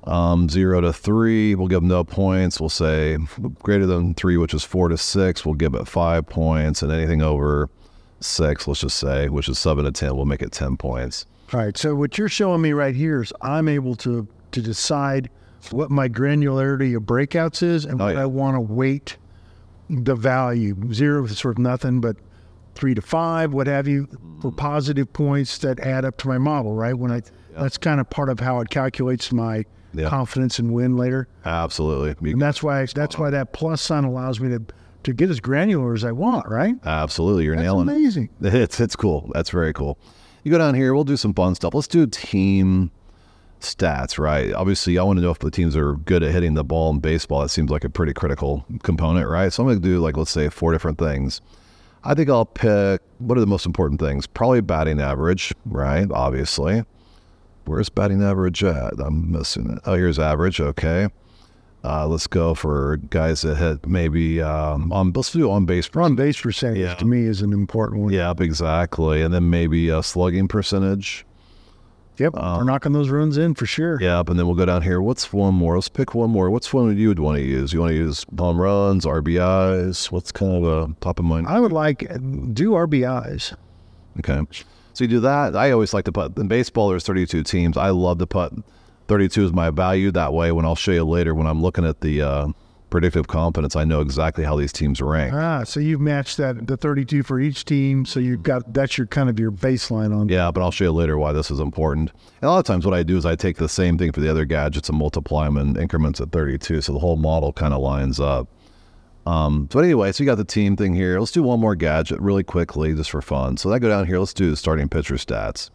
um, 0.05 0.47
zero 0.47 0.79
to 0.81 0.93
three, 0.93 1.55
we'll 1.55 1.67
give 1.67 1.83
no 1.83 2.03
points. 2.03 2.59
We'll 2.59 2.69
say 2.69 3.17
greater 3.63 3.85
than 3.85 4.13
three, 4.13 4.37
which 4.37 4.53
is 4.53 4.63
four 4.63 4.87
to 4.89 4.97
six, 4.97 5.45
we'll 5.45 5.55
give 5.55 5.73
it 5.73 5.87
five 5.87 6.27
points. 6.27 6.81
And 6.81 6.91
anything 6.91 7.21
over 7.21 7.69
six, 8.21 8.67
let's 8.67 8.79
just 8.81 8.97
say, 8.97 9.27
which 9.27 9.49
is 9.49 9.59
seven 9.59 9.83
to 9.85 9.91
10, 9.91 10.15
we'll 10.15 10.25
make 10.25 10.41
it 10.41 10.51
10 10.51 10.77
points. 10.77 11.25
All 11.53 11.59
right. 11.59 11.75
So 11.77 11.93
what 11.95 12.17
you're 12.17 12.29
showing 12.29 12.61
me 12.61 12.71
right 12.71 12.95
here 12.95 13.21
is 13.21 13.33
I'm 13.41 13.67
able 13.67 13.95
to 13.97 14.27
to 14.51 14.61
decide 14.61 15.29
what 15.71 15.91
my 15.91 16.07
granularity 16.07 16.95
of 16.95 17.03
breakouts 17.03 17.61
is 17.61 17.83
and 17.83 17.99
Oh, 18.01 18.05
what 18.05 18.15
yeah. 18.15 18.21
I 18.21 18.25
want 18.27 18.55
to 18.55 18.61
weight 18.61 19.17
the 19.89 20.15
value. 20.15 20.75
Zero 20.93 21.25
is 21.25 21.37
sort 21.37 21.55
of 21.55 21.59
nothing, 21.59 22.01
but 22.01 22.17
three 22.75 22.93
to 22.93 23.01
five, 23.01 23.53
what 23.53 23.67
have 23.67 23.87
you, 23.87 24.05
for 24.41 24.49
mm-hmm. 24.49 24.55
positive 24.57 25.11
points 25.13 25.57
that 25.59 25.79
add 25.79 26.05
up 26.05 26.17
to 26.17 26.27
my 26.27 26.37
model. 26.37 26.73
Right. 26.73 26.93
When 26.97 27.11
I 27.11 27.21
that's 27.57 27.77
kind 27.77 27.99
of 28.01 28.09
part 28.09 28.29
of 28.29 28.39
how 28.39 28.59
it 28.59 28.69
calculates 28.69 29.31
my 29.31 29.63
Yeah. 29.93 30.09
confidence 30.09 30.59
and 30.59 30.73
win 30.73 30.97
later. 30.97 31.27
Absolutely. 31.45 32.31
And 32.31 32.41
that's 32.41 32.61
why 32.61 32.85
that's 32.85 33.17
why 33.17 33.29
that 33.29 33.53
plus 33.53 33.81
sign 33.81 34.03
allows 34.03 34.39
me 34.39 34.49
to 34.49 34.61
to 35.03 35.13
get 35.13 35.29
as 35.29 35.39
granular 35.39 35.93
as 35.93 36.03
I 36.03 36.11
want. 36.11 36.47
Right. 36.49 36.75
Absolutely. 36.83 37.45
You're 37.45 37.55
That's 37.55 37.65
nailing 37.65 37.87
it. 37.87 37.91
amazing. 37.91 38.29
It's 38.41 38.79
it's 38.79 38.95
cool. 38.95 39.29
That's 39.33 39.49
very 39.49 39.71
cool. 39.71 39.97
You 40.43 40.51
go 40.51 40.57
down 40.57 40.75
here. 40.75 40.93
We'll 40.93 41.03
do 41.05 41.17
some 41.17 41.33
fun 41.33 41.55
stuff. 41.55 41.73
Let's 41.73 41.87
do 41.87 42.05
team 42.07 42.91
stats. 43.65 44.17
Right. 44.17 44.53
Obviously, 44.53 44.97
I 44.97 45.03
want 45.03 45.17
to 45.17 45.21
know 45.23 45.31
if 45.31 45.39
the 45.39 45.51
teams 45.51 45.75
are 45.75 45.93
good 45.95 46.23
at 46.23 46.31
hitting 46.31 46.53
the 46.53 46.63
ball 46.63 46.91
in 46.91 46.99
baseball. 46.99 47.41
That 47.41 47.49
seems 47.49 47.69
like 47.69 47.83
a 47.83 47.89
pretty 47.89 48.13
critical 48.13 48.65
component, 48.83 49.27
right? 49.27 49.51
So 49.51 49.63
I'm 49.63 49.67
going 49.69 49.81
to 49.81 49.87
do 49.87 49.99
like 49.99 50.17
let's 50.17 50.31
say 50.31 50.49
four 50.49 50.71
different 50.71 50.97
things. 50.97 51.41
I 52.03 52.13
think 52.13 52.29
I'll 52.29 52.45
pick 52.45 53.01
what 53.17 53.37
are 53.37 53.41
the 53.41 53.47
most 53.47 53.65
important 53.65 53.99
things? 53.99 54.27
Probably 54.27 54.61
batting 54.61 55.01
average, 55.01 55.53
right? 55.65 56.07
Obviously. 56.11 56.83
Where's 57.65 57.89
batting 57.89 58.21
average 58.21 58.63
at? 58.63 58.93
I'm 58.99 59.31
missing 59.31 59.71
it. 59.71 59.79
Oh, 59.85 59.95
here's 59.95 60.19
average. 60.19 60.61
Okay. 60.61 61.07
Uh, 61.83 62.07
let's 62.07 62.25
go 62.27 62.53
for 62.55 62.97
guys 63.09 63.41
that 63.43 63.55
hit 63.57 63.85
maybe 63.87 64.41
um, 64.41 64.91
on. 64.91 65.11
Let's 65.13 65.31
do 65.31 65.49
on 65.51 65.65
base 65.65 65.87
On 65.95 66.15
base 66.15 66.39
percentage 66.41 66.79
Yeah. 66.79 66.95
to 66.95 67.05
me 67.05 67.23
is 67.25 67.41
an 67.41 67.53
important 67.53 68.01
one. 68.01 68.13
Yep, 68.13 68.41
exactly. 68.41 69.21
And 69.21 69.33
then 69.33 69.49
maybe 69.49 69.89
a 69.89 70.01
slugging 70.03 70.47
percentage. 70.47 71.25
Yep. 72.17 72.33
We're 72.33 72.63
knocking 72.63 72.93
those 72.93 73.09
runs 73.09 73.37
in 73.37 73.55
for 73.55 73.65
sure. 73.65 73.99
Yep. 74.01 74.29
And 74.29 74.39
then 74.39 74.45
we'll 74.47 74.55
go 74.55 74.65
down 74.65 74.81
here. 74.81 75.01
What's 75.01 75.33
one 75.33 75.53
more? 75.53 75.75
Let's 75.75 75.89
pick 75.89 76.15
one 76.15 76.29
more. 76.29 76.49
What's 76.49 76.73
one 76.73 76.95
you 76.97 77.09
would 77.09 77.19
want 77.19 77.37
to 77.37 77.43
use? 77.43 77.73
You 77.73 77.81
want 77.81 77.91
to 77.91 77.95
use 77.95 78.25
home 78.37 78.59
runs, 78.59 79.05
RBIs? 79.05 80.11
What's 80.11 80.31
kind 80.31 80.63
of 80.65 80.89
a 80.89 80.93
top 81.01 81.19
of 81.19 81.25
mind? 81.25 81.47
I 81.47 81.59
would 81.59 81.73
like 81.73 81.99
do 82.53 82.71
RBIs. 82.71 83.55
Okay. 84.19 84.41
So 84.93 85.03
you 85.03 85.09
do 85.09 85.19
that. 85.19 85.55
I 85.55 85.71
always 85.71 85.93
like 85.93 86.05
to 86.05 86.11
put 86.11 86.37
in 86.37 86.47
baseball. 86.47 86.89
There's 86.89 87.05
32 87.05 87.43
teams. 87.43 87.75
I 87.75 87.89
love 87.89 88.19
to 88.19 88.27
put 88.27 88.53
32 89.07 89.45
is 89.45 89.53
my 89.53 89.69
value. 89.69 90.11
That 90.11 90.33
way, 90.33 90.51
when 90.51 90.65
I'll 90.65 90.75
show 90.75 90.91
you 90.91 91.03
later, 91.03 91.35
when 91.35 91.47
I'm 91.47 91.61
looking 91.61 91.85
at 91.85 92.01
the 92.01 92.21
uh, 92.21 92.47
predictive 92.89 93.27
confidence, 93.27 93.75
I 93.75 93.83
know 93.83 94.01
exactly 94.01 94.43
how 94.43 94.55
these 94.55 94.71
teams 94.71 95.01
rank. 95.01 95.33
Ah, 95.33 95.63
so 95.63 95.79
you've 95.79 96.01
matched 96.01 96.37
that 96.37 96.67
the 96.67 96.77
32 96.77 97.23
for 97.23 97.39
each 97.39 97.65
team. 97.65 98.05
So 98.05 98.19
you've 98.19 98.43
got 98.43 98.73
that's 98.73 98.97
your 98.97 99.07
kind 99.07 99.29
of 99.29 99.39
your 99.39 99.51
baseline 99.51 100.15
on. 100.15 100.29
Yeah, 100.29 100.51
but 100.51 100.61
I'll 100.61 100.71
show 100.71 100.85
you 100.85 100.91
later 100.91 101.17
why 101.17 101.33
this 101.33 101.51
is 101.51 101.59
important. 101.59 102.11
And 102.41 102.47
a 102.47 102.51
lot 102.51 102.59
of 102.59 102.65
times, 102.65 102.85
what 102.85 102.93
I 102.95 103.03
do 103.03 103.17
is 103.17 103.25
I 103.25 103.35
take 103.35 103.57
the 103.57 103.69
same 103.69 103.97
thing 103.97 104.11
for 104.11 104.21
the 104.21 104.29
other 104.29 104.45
gadgets 104.45 104.89
and 104.89 104.97
multiply 104.97 105.45
them 105.45 105.57
in 105.57 105.77
increments 105.77 106.19
of 106.19 106.31
32, 106.31 106.81
so 106.81 106.93
the 106.93 106.99
whole 106.99 107.17
model 107.17 107.51
kind 107.53 107.73
of 107.73 107.81
lines 107.81 108.19
up. 108.19 108.47
Um, 109.25 109.67
so 109.71 109.79
anyway, 109.79 110.11
so 110.11 110.23
you 110.23 110.29
got 110.29 110.35
the 110.35 110.45
team 110.45 110.75
thing 110.75 110.93
here. 110.93 111.19
Let's 111.19 111.31
do 111.31 111.41
one 111.41 111.59
more 111.59 111.75
gadget 111.75 112.19
really 112.19 112.43
quickly, 112.43 112.93
just 112.93 113.09
for 113.09 113.21
fun. 113.21 113.57
So 113.57 113.71
I 113.71 113.79
go 113.79 113.89
down 113.89 114.05
here. 114.05 114.19
Let's 114.19 114.33
do 114.33 114.51
the 114.51 114.57
starting 114.57 114.87
pitcher 114.87 115.15
stats. 115.15 115.71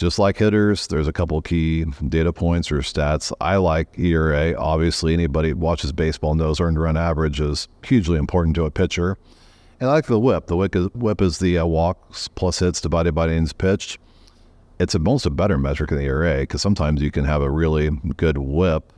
Just 0.00 0.18
like 0.18 0.38
hitters, 0.38 0.86
there's 0.86 1.08
a 1.08 1.12
couple 1.12 1.42
key 1.42 1.84
data 2.08 2.32
points 2.32 2.72
or 2.72 2.78
stats. 2.78 3.32
I 3.38 3.56
like 3.56 3.98
ERA. 3.98 4.54
Obviously, 4.58 5.12
anybody 5.12 5.50
who 5.50 5.56
watches 5.56 5.92
baseball 5.92 6.34
knows 6.34 6.58
earned 6.58 6.80
run 6.80 6.96
average 6.96 7.38
is 7.38 7.68
hugely 7.84 8.16
important 8.16 8.54
to 8.54 8.64
a 8.64 8.70
pitcher. 8.70 9.18
And 9.78 9.90
I 9.90 9.92
like 9.92 10.06
the 10.06 10.18
whip. 10.18 10.46
The 10.46 10.56
whip 10.56 10.74
is, 10.74 10.86
whip 10.94 11.20
is 11.20 11.38
the 11.38 11.58
uh, 11.58 11.66
walks 11.66 12.28
plus 12.28 12.60
hits 12.60 12.80
divided 12.80 13.14
by 13.14 13.26
innings 13.26 13.52
pitched. 13.52 13.98
It's 14.78 14.94
almost 14.94 15.26
a 15.26 15.30
better 15.30 15.58
metric 15.58 15.90
than 15.90 15.98
the 15.98 16.06
ERA 16.06 16.38
because 16.38 16.62
sometimes 16.62 17.02
you 17.02 17.10
can 17.10 17.26
have 17.26 17.42
a 17.42 17.50
really 17.50 17.90
good 18.16 18.38
whip, 18.38 18.94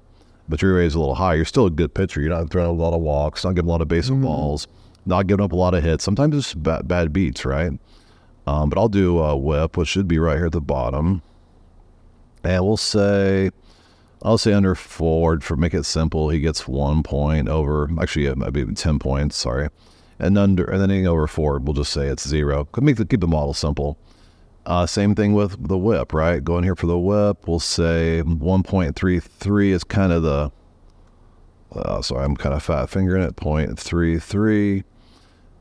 but 0.48 0.62
your 0.62 0.76
ERA 0.76 0.86
is 0.86 0.94
a 0.94 1.00
little 1.00 1.16
high. 1.16 1.34
You're 1.34 1.44
still 1.46 1.66
a 1.66 1.70
good 1.70 1.94
pitcher. 1.94 2.20
You're 2.20 2.30
not 2.30 2.48
throwing 2.50 2.70
a 2.70 2.80
lot 2.80 2.94
of 2.94 3.00
walks, 3.00 3.42
not 3.42 3.56
giving 3.56 3.68
a 3.68 3.72
lot 3.72 3.82
of 3.82 3.88
base 3.88 4.08
balls, 4.08 4.68
not 5.04 5.26
giving 5.26 5.44
up 5.44 5.50
a 5.50 5.56
lot 5.56 5.74
of 5.74 5.82
hits. 5.82 6.04
Sometimes 6.04 6.36
it's 6.36 6.54
bad, 6.54 6.86
bad 6.86 7.12
beats, 7.12 7.44
right? 7.44 7.72
Um, 8.46 8.68
but 8.68 8.78
I'll 8.78 8.88
do 8.88 9.18
a 9.18 9.36
whip, 9.36 9.76
which 9.76 9.88
should 9.88 10.08
be 10.08 10.18
right 10.18 10.36
here 10.36 10.46
at 10.46 10.52
the 10.52 10.60
bottom. 10.60 11.22
And 12.42 12.64
we'll 12.64 12.76
say, 12.76 13.50
I'll 14.22 14.38
say 14.38 14.52
under 14.52 14.74
Ford 14.74 15.44
for 15.44 15.56
make 15.56 15.74
it 15.74 15.84
simple. 15.84 16.28
He 16.28 16.40
gets 16.40 16.66
one 16.66 17.02
point 17.02 17.48
over, 17.48 17.88
actually, 18.00 18.26
it 18.26 18.36
might 18.36 18.52
be 18.52 18.64
10 18.64 18.98
points, 18.98 19.36
sorry. 19.36 19.68
And 20.18 20.36
under, 20.38 20.64
and 20.64 20.80
then 20.80 20.90
anything 20.90 21.06
over 21.06 21.26
Ford, 21.26 21.66
we'll 21.66 21.74
just 21.74 21.92
say 21.92 22.06
it's 22.06 22.26
zero. 22.26 22.66
Could 22.66 22.84
make 22.84 22.96
the, 22.96 23.04
keep 23.04 23.20
the 23.20 23.28
model 23.28 23.54
simple. 23.54 23.96
Uh, 24.64 24.86
same 24.86 25.14
thing 25.14 25.34
with 25.34 25.68
the 25.68 25.78
whip, 25.78 26.12
right? 26.12 26.42
Going 26.42 26.62
here 26.62 26.76
for 26.76 26.86
the 26.86 26.98
whip, 26.98 27.48
we'll 27.48 27.58
say 27.58 28.22
1.33 28.24 29.70
is 29.70 29.82
kind 29.82 30.12
of 30.12 30.22
the, 30.22 30.52
uh, 31.74 32.00
sorry, 32.02 32.24
I'm 32.24 32.36
kind 32.36 32.54
of 32.54 32.62
fat 32.62 32.88
fingering 32.88 33.24
it, 33.24 33.34
0.33. 33.34 34.84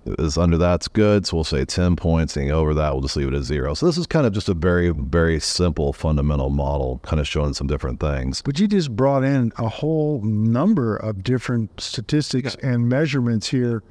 is 0.05 0.37
under 0.37 0.57
that's 0.57 0.87
good. 0.87 1.25
So 1.25 1.37
we'll 1.37 1.43
say 1.43 1.65
10 1.65 1.95
points. 1.95 2.35
Anything 2.35 2.51
over 2.51 2.73
that, 2.73 2.93
we'll 2.93 3.01
just 3.01 3.15
leave 3.15 3.27
it 3.27 3.33
at 3.33 3.43
zero. 3.43 3.73
So 3.73 3.85
this 3.85 3.97
is 3.97 4.07
kind 4.07 4.25
of 4.25 4.33
just 4.33 4.49
a 4.49 4.53
very, 4.53 4.89
very 4.89 5.39
simple 5.39 5.93
fundamental 5.93 6.49
model, 6.49 6.99
kind 7.03 7.19
of 7.19 7.27
showing 7.27 7.53
some 7.53 7.67
different 7.67 7.99
things. 7.99 8.41
But 8.41 8.59
you 8.59 8.67
just 8.67 8.95
brought 8.95 9.23
in 9.23 9.51
a 9.57 9.67
whole 9.67 10.21
number 10.23 10.95
of 10.95 11.23
different 11.23 11.79
statistics 11.79 12.55
and 12.63 12.89
measurements 12.89 13.49
here 13.49 13.83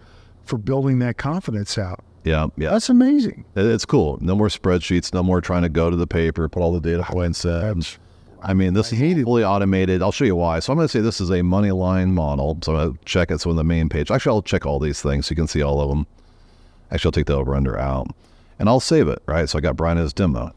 for 0.45 0.59
building 0.59 0.99
that 1.01 1.17
confidence 1.17 1.79
out. 1.79 2.03
Yeah, 2.25 2.49
yeah. 2.57 2.71
That's 2.71 2.89
amazing. 2.91 3.45
It's 3.57 3.87
cool. 3.87 4.19
No 4.21 4.35
more 4.35 4.49
spreadsheets. 4.49 5.15
No 5.15 5.23
more 5.23 5.41
trying 5.41 5.63
to 5.63 5.69
go 5.71 5.89
to 5.91 5.97
the 5.97 6.07
paper, 6.07 6.49
put 6.49 6.63
all 6.63 6.73
the 6.73 6.81
data 6.81 7.03
points 7.05 7.45
in. 7.45 7.51
That's- 7.51 7.99
I 8.43 8.55
mean, 8.55 8.75
this 8.75 8.93
is 8.93 9.25
fully 9.25 9.45
automated. 9.45 10.03
I'll 10.03 10.13
show 10.13 10.25
you 10.25 10.37
why. 10.37 10.61
So 10.61 10.73
I'm 10.73 10.79
going 10.79 10.89
to 10.89 10.93
say 10.93 11.01
this 11.01 11.21
is 11.21 11.31
a 11.31 11.43
money 11.43 11.73
line 11.73 12.15
model. 12.15 12.59
So 12.63 12.75
I'm 12.75 12.79
going 12.79 12.97
to 12.97 13.05
check 13.05 13.31
it. 13.31 13.41
So 13.41 13.51
on 13.51 13.57
the 13.57 13.65
main 13.65 13.89
page, 13.89 14.11
actually, 14.11 14.35
I'll 14.35 14.43
check 14.43 14.67
all 14.67 14.79
these 14.79 15.03
things 15.03 15.27
so 15.27 15.33
you 15.33 15.37
can 15.37 15.47
see 15.47 15.63
all 15.63 15.81
of 15.81 15.89
them. 15.91 16.07
Actually, 16.91 17.09
I'll 17.09 17.13
take 17.13 17.27
the 17.27 17.37
over 17.37 17.55
under 17.55 17.79
out 17.79 18.09
and 18.59 18.69
I'll 18.69 18.81
save 18.81 19.09
it. 19.09 19.23
Right. 19.27 19.49
So 19.49 19.59
I 19.59 19.61
got 19.61 19.77
Brian 19.77 19.99
as 19.99 20.13
demo. 20.13 20.55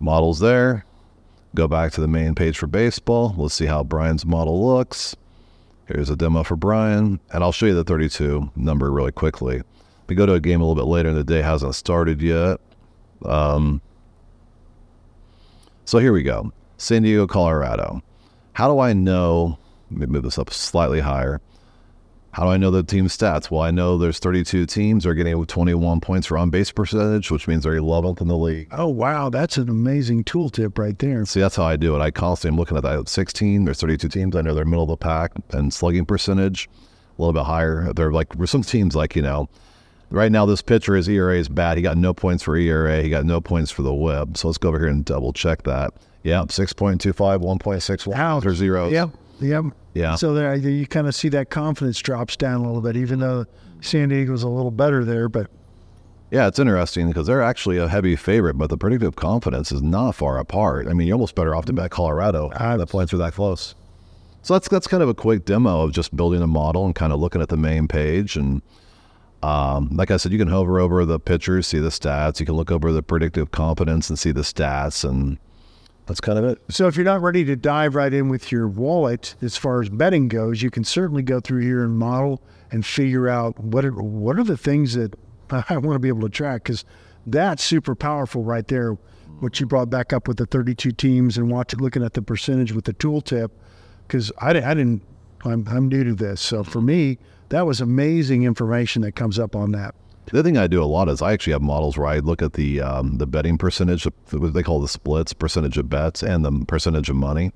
Models 0.00 0.40
there. 0.40 0.84
Go 1.54 1.68
back 1.68 1.92
to 1.92 2.00
the 2.00 2.08
main 2.08 2.34
page 2.34 2.58
for 2.58 2.66
baseball. 2.66 3.34
Let's 3.36 3.54
see 3.54 3.66
how 3.66 3.84
Brian's 3.84 4.26
model 4.26 4.66
looks. 4.66 5.14
Here's 5.86 6.10
a 6.10 6.16
demo 6.16 6.42
for 6.42 6.56
Brian, 6.56 7.20
and 7.30 7.44
I'll 7.44 7.52
show 7.52 7.66
you 7.66 7.74
the 7.74 7.84
32 7.84 8.50
number 8.56 8.90
really 8.90 9.12
quickly. 9.12 9.62
We 10.08 10.16
go 10.16 10.24
to 10.24 10.32
a 10.32 10.40
game 10.40 10.62
a 10.62 10.64
little 10.66 10.82
bit 10.82 10.88
later 10.88 11.10
in 11.10 11.14
the 11.14 11.22
day, 11.22 11.42
hasn't 11.42 11.74
started 11.74 12.22
yet. 12.22 12.58
Um, 13.24 13.82
so 15.84 15.98
here 15.98 16.12
we 16.12 16.22
go 16.22 16.52
San 16.76 17.02
Diego, 17.02 17.26
Colorado. 17.26 18.02
How 18.52 18.68
do 18.68 18.78
I 18.78 18.92
know? 18.92 19.58
Let 19.90 20.00
me 20.00 20.06
move 20.06 20.24
this 20.24 20.38
up 20.38 20.50
slightly 20.50 21.00
higher. 21.00 21.40
How 22.32 22.42
do 22.42 22.48
I 22.48 22.56
know 22.56 22.72
the 22.72 22.82
team 22.82 23.06
stats? 23.06 23.48
Well, 23.48 23.62
I 23.62 23.70
know 23.70 23.96
there's 23.96 24.18
32 24.18 24.66
teams. 24.66 25.04
They're 25.04 25.14
getting 25.14 25.46
21 25.46 26.00
points 26.00 26.26
for 26.26 26.36
on 26.36 26.50
base 26.50 26.72
percentage, 26.72 27.30
which 27.30 27.46
means 27.46 27.62
they're 27.62 27.80
11th 27.80 28.20
in 28.20 28.26
the 28.26 28.36
league. 28.36 28.66
Oh, 28.72 28.88
wow. 28.88 29.30
That's 29.30 29.56
an 29.56 29.68
amazing 29.68 30.24
tooltip 30.24 30.76
right 30.76 30.98
there. 30.98 31.24
See, 31.26 31.38
that's 31.38 31.54
how 31.54 31.64
I 31.64 31.76
do 31.76 31.94
it. 31.94 32.00
I 32.00 32.10
constantly 32.10 32.56
am 32.56 32.58
looking 32.58 32.76
at 32.76 32.82
that 32.82 33.08
16. 33.08 33.64
There's 33.64 33.80
32 33.80 34.08
teams. 34.08 34.34
I 34.34 34.40
know 34.40 34.52
they're 34.52 34.64
middle 34.64 34.82
of 34.82 34.88
the 34.88 34.96
pack 34.96 35.30
and 35.50 35.72
slugging 35.72 36.06
percentage 36.06 36.68
a 37.16 37.22
little 37.22 37.32
bit 37.32 37.44
higher. 37.44 37.92
They're 37.92 38.10
like 38.10 38.32
some 38.46 38.62
teams 38.62 38.96
like 38.96 39.14
you 39.14 39.22
know. 39.22 39.48
Right 40.10 40.32
now, 40.32 40.44
this 40.44 40.62
pitcher, 40.62 40.96
his 40.96 41.08
ERA 41.08 41.38
is 41.38 41.48
bad. 41.48 41.76
He 41.76 41.82
got 41.82 41.96
no 41.96 42.12
points 42.12 42.42
for 42.42 42.56
ERA. 42.56 43.00
He 43.00 43.10
got 43.10 43.24
no 43.24 43.40
points 43.40 43.70
for 43.70 43.82
the 43.82 43.94
whip. 43.94 44.36
So 44.36 44.48
let's 44.48 44.58
go 44.58 44.68
over 44.68 44.78
here 44.78 44.88
and 44.88 45.04
double 45.04 45.32
check 45.32 45.62
that. 45.64 45.94
Yeah, 46.24 46.40
6.25, 46.42 47.14
1.61. 47.14 48.14
Ouch. 48.14 48.46
Or 48.46 48.54
zeros. 48.54 48.90
Yep. 48.92 49.10
Yep. 49.40 49.64
Yeah. 49.94 50.14
So 50.16 50.34
there 50.34 50.54
you 50.56 50.86
kind 50.86 51.06
of 51.06 51.14
see 51.14 51.28
that 51.28 51.50
confidence 51.50 51.98
drops 52.00 52.36
down 52.36 52.60
a 52.62 52.66
little 52.66 52.80
bit, 52.80 52.96
even 52.96 53.20
though 53.20 53.44
San 53.80 54.08
Diego's 54.08 54.42
a 54.42 54.48
little 54.48 54.70
better 54.72 55.04
there. 55.04 55.28
But 55.28 55.48
Yeah, 56.30 56.48
it's 56.48 56.58
interesting 56.58 57.08
because 57.08 57.26
they're 57.26 57.42
actually 57.42 57.76
a 57.78 57.86
heavy 57.88 58.16
favorite, 58.16 58.54
but 58.54 58.70
the 58.70 58.78
predictive 58.78 59.14
confidence 59.16 59.70
is 59.70 59.82
not 59.82 60.16
far 60.16 60.38
apart. 60.38 60.88
I 60.88 60.94
mean, 60.94 61.06
you're 61.06 61.14
almost 61.14 61.34
better 61.34 61.54
off 61.54 61.66
to 61.66 61.72
bet 61.72 61.90
Colorado. 61.90 62.50
I- 62.56 62.76
the 62.76 62.86
points 62.86 63.12
are 63.12 63.18
that 63.18 63.34
close. 63.34 63.74
So 64.42 64.54
that's 64.54 64.68
that's 64.68 64.86
kind 64.86 65.02
of 65.02 65.08
a 65.08 65.14
quick 65.14 65.44
demo 65.46 65.82
of 65.82 65.92
just 65.92 66.14
building 66.16 66.42
a 66.42 66.46
model 66.46 66.84
and 66.84 66.94
kind 66.94 67.12
of 67.14 67.20
looking 67.20 67.40
at 67.40 67.48
the 67.50 67.56
main 67.56 67.86
page. 67.88 68.36
And 68.36 68.60
um, 69.42 69.90
like 69.92 70.10
I 70.10 70.16
said, 70.16 70.32
you 70.32 70.38
can 70.38 70.48
hover 70.48 70.80
over 70.80 71.04
the 71.04 71.18
pictures, 71.20 71.66
see 71.66 71.78
the 71.78 71.88
stats. 71.90 72.40
You 72.40 72.46
can 72.46 72.54
look 72.54 72.70
over 72.70 72.92
the 72.92 73.02
predictive 73.02 73.50
confidence 73.50 74.08
and 74.10 74.18
see 74.18 74.32
the 74.32 74.40
stats, 74.42 75.08
and 75.08 75.38
that's 76.06 76.20
kind 76.20 76.38
of 76.38 76.44
it. 76.44 76.58
so 76.68 76.86
if 76.86 76.96
you're 76.96 77.04
not 77.04 77.22
ready 77.22 77.44
to 77.44 77.56
dive 77.56 77.94
right 77.94 78.12
in 78.12 78.28
with 78.28 78.52
your 78.52 78.68
wallet 78.68 79.34
as 79.40 79.56
far 79.56 79.82
as 79.82 79.88
betting 79.88 80.28
goes, 80.28 80.62
you 80.62 80.70
can 80.70 80.84
certainly 80.84 81.22
go 81.22 81.40
through 81.40 81.62
here 81.62 81.82
and 81.82 81.98
model 81.98 82.42
and 82.70 82.84
figure 82.84 83.28
out 83.28 83.58
what 83.58 83.84
are 83.84 83.92
what 83.92 84.38
are 84.38 84.44
the 84.44 84.56
things 84.56 84.94
that 84.94 85.14
I 85.50 85.76
want 85.78 85.94
to 85.94 85.98
be 85.98 86.08
able 86.08 86.22
to 86.22 86.28
track 86.28 86.64
because 86.64 86.84
that's 87.26 87.62
super 87.62 87.94
powerful 87.94 88.42
right 88.42 88.66
there. 88.68 88.98
What 89.40 89.58
you 89.58 89.66
brought 89.66 89.90
back 89.90 90.12
up 90.12 90.28
with 90.28 90.36
the 90.36 90.46
32 90.46 90.92
teams 90.92 91.36
and 91.36 91.50
watch 91.50 91.74
looking 91.74 92.04
at 92.04 92.12
the 92.12 92.22
percentage 92.22 92.72
with 92.72 92.84
the 92.84 92.94
tooltip 92.94 93.50
because 94.06 94.30
I, 94.38 94.50
I 94.50 94.74
didn't 94.74 95.02
I'm, 95.44 95.66
I'm 95.68 95.88
new 95.88 96.04
to 96.04 96.14
this 96.14 96.40
so 96.40 96.62
for 96.62 96.80
me 96.80 97.18
that 97.48 97.66
was 97.66 97.80
amazing 97.80 98.44
information 98.44 99.02
that 99.02 99.12
comes 99.12 99.38
up 99.38 99.54
on 99.54 99.72
that. 99.72 99.94
The 100.26 100.42
thing 100.42 100.56
I 100.56 100.66
do 100.66 100.82
a 100.82 100.86
lot 100.86 101.08
is 101.08 101.20
I 101.20 101.32
actually 101.32 101.52
have 101.52 101.62
models 101.62 101.98
where 101.98 102.06
I 102.06 102.18
look 102.18 102.40
at 102.40 102.54
the 102.54 102.80
um, 102.80 103.18
the 103.18 103.26
betting 103.26 103.58
percentage, 103.58 104.04
what 104.30 104.54
they 104.54 104.62
call 104.62 104.80
the 104.80 104.88
splits, 104.88 105.32
percentage 105.32 105.76
of 105.76 105.90
bets, 105.90 106.22
and 106.22 106.44
the 106.44 106.64
percentage 106.66 107.10
of 107.10 107.16
money. 107.16 107.52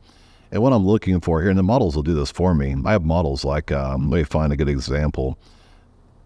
And 0.50 0.62
what 0.62 0.72
I'm 0.72 0.86
looking 0.86 1.20
for 1.20 1.40
here, 1.40 1.50
and 1.50 1.58
the 1.58 1.62
models 1.62 1.94
will 1.94 2.02
do 2.02 2.14
this 2.14 2.30
for 2.30 2.54
me. 2.54 2.74
I 2.84 2.92
have 2.92 3.04
models 3.04 3.44
like, 3.44 3.70
um, 3.70 4.10
let 4.10 4.18
me 4.18 4.24
find 4.24 4.52
a 4.52 4.56
good 4.56 4.68
example. 4.68 5.38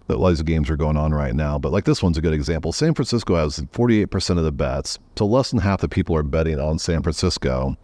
That 0.09 0.19
lots 0.19 0.41
of 0.41 0.47
games 0.47 0.69
are 0.69 0.77
going 0.77 0.97
on 0.97 1.15
right 1.15 1.35
now, 1.35 1.59
but 1.59 1.73
like 1.73 1.85
this 1.85 2.03
one's 2.03 2.19
a 2.19 2.21
good 2.21 2.35
example. 2.35 2.73
San 2.73 2.93
Francisco 2.93 3.37
has 3.37 3.61
48% 3.61 4.37
of 4.37 4.45
the 4.45 4.53
bets, 4.53 4.99
so 5.17 5.25
less 5.25 5.51
than 5.51 5.61
half 5.61 5.81
the 5.81 5.89
people 5.89 6.17
are 6.17 6.25
betting 6.25 6.59
on 6.59 6.79
San 6.79 7.03
Francisco, 7.03 7.77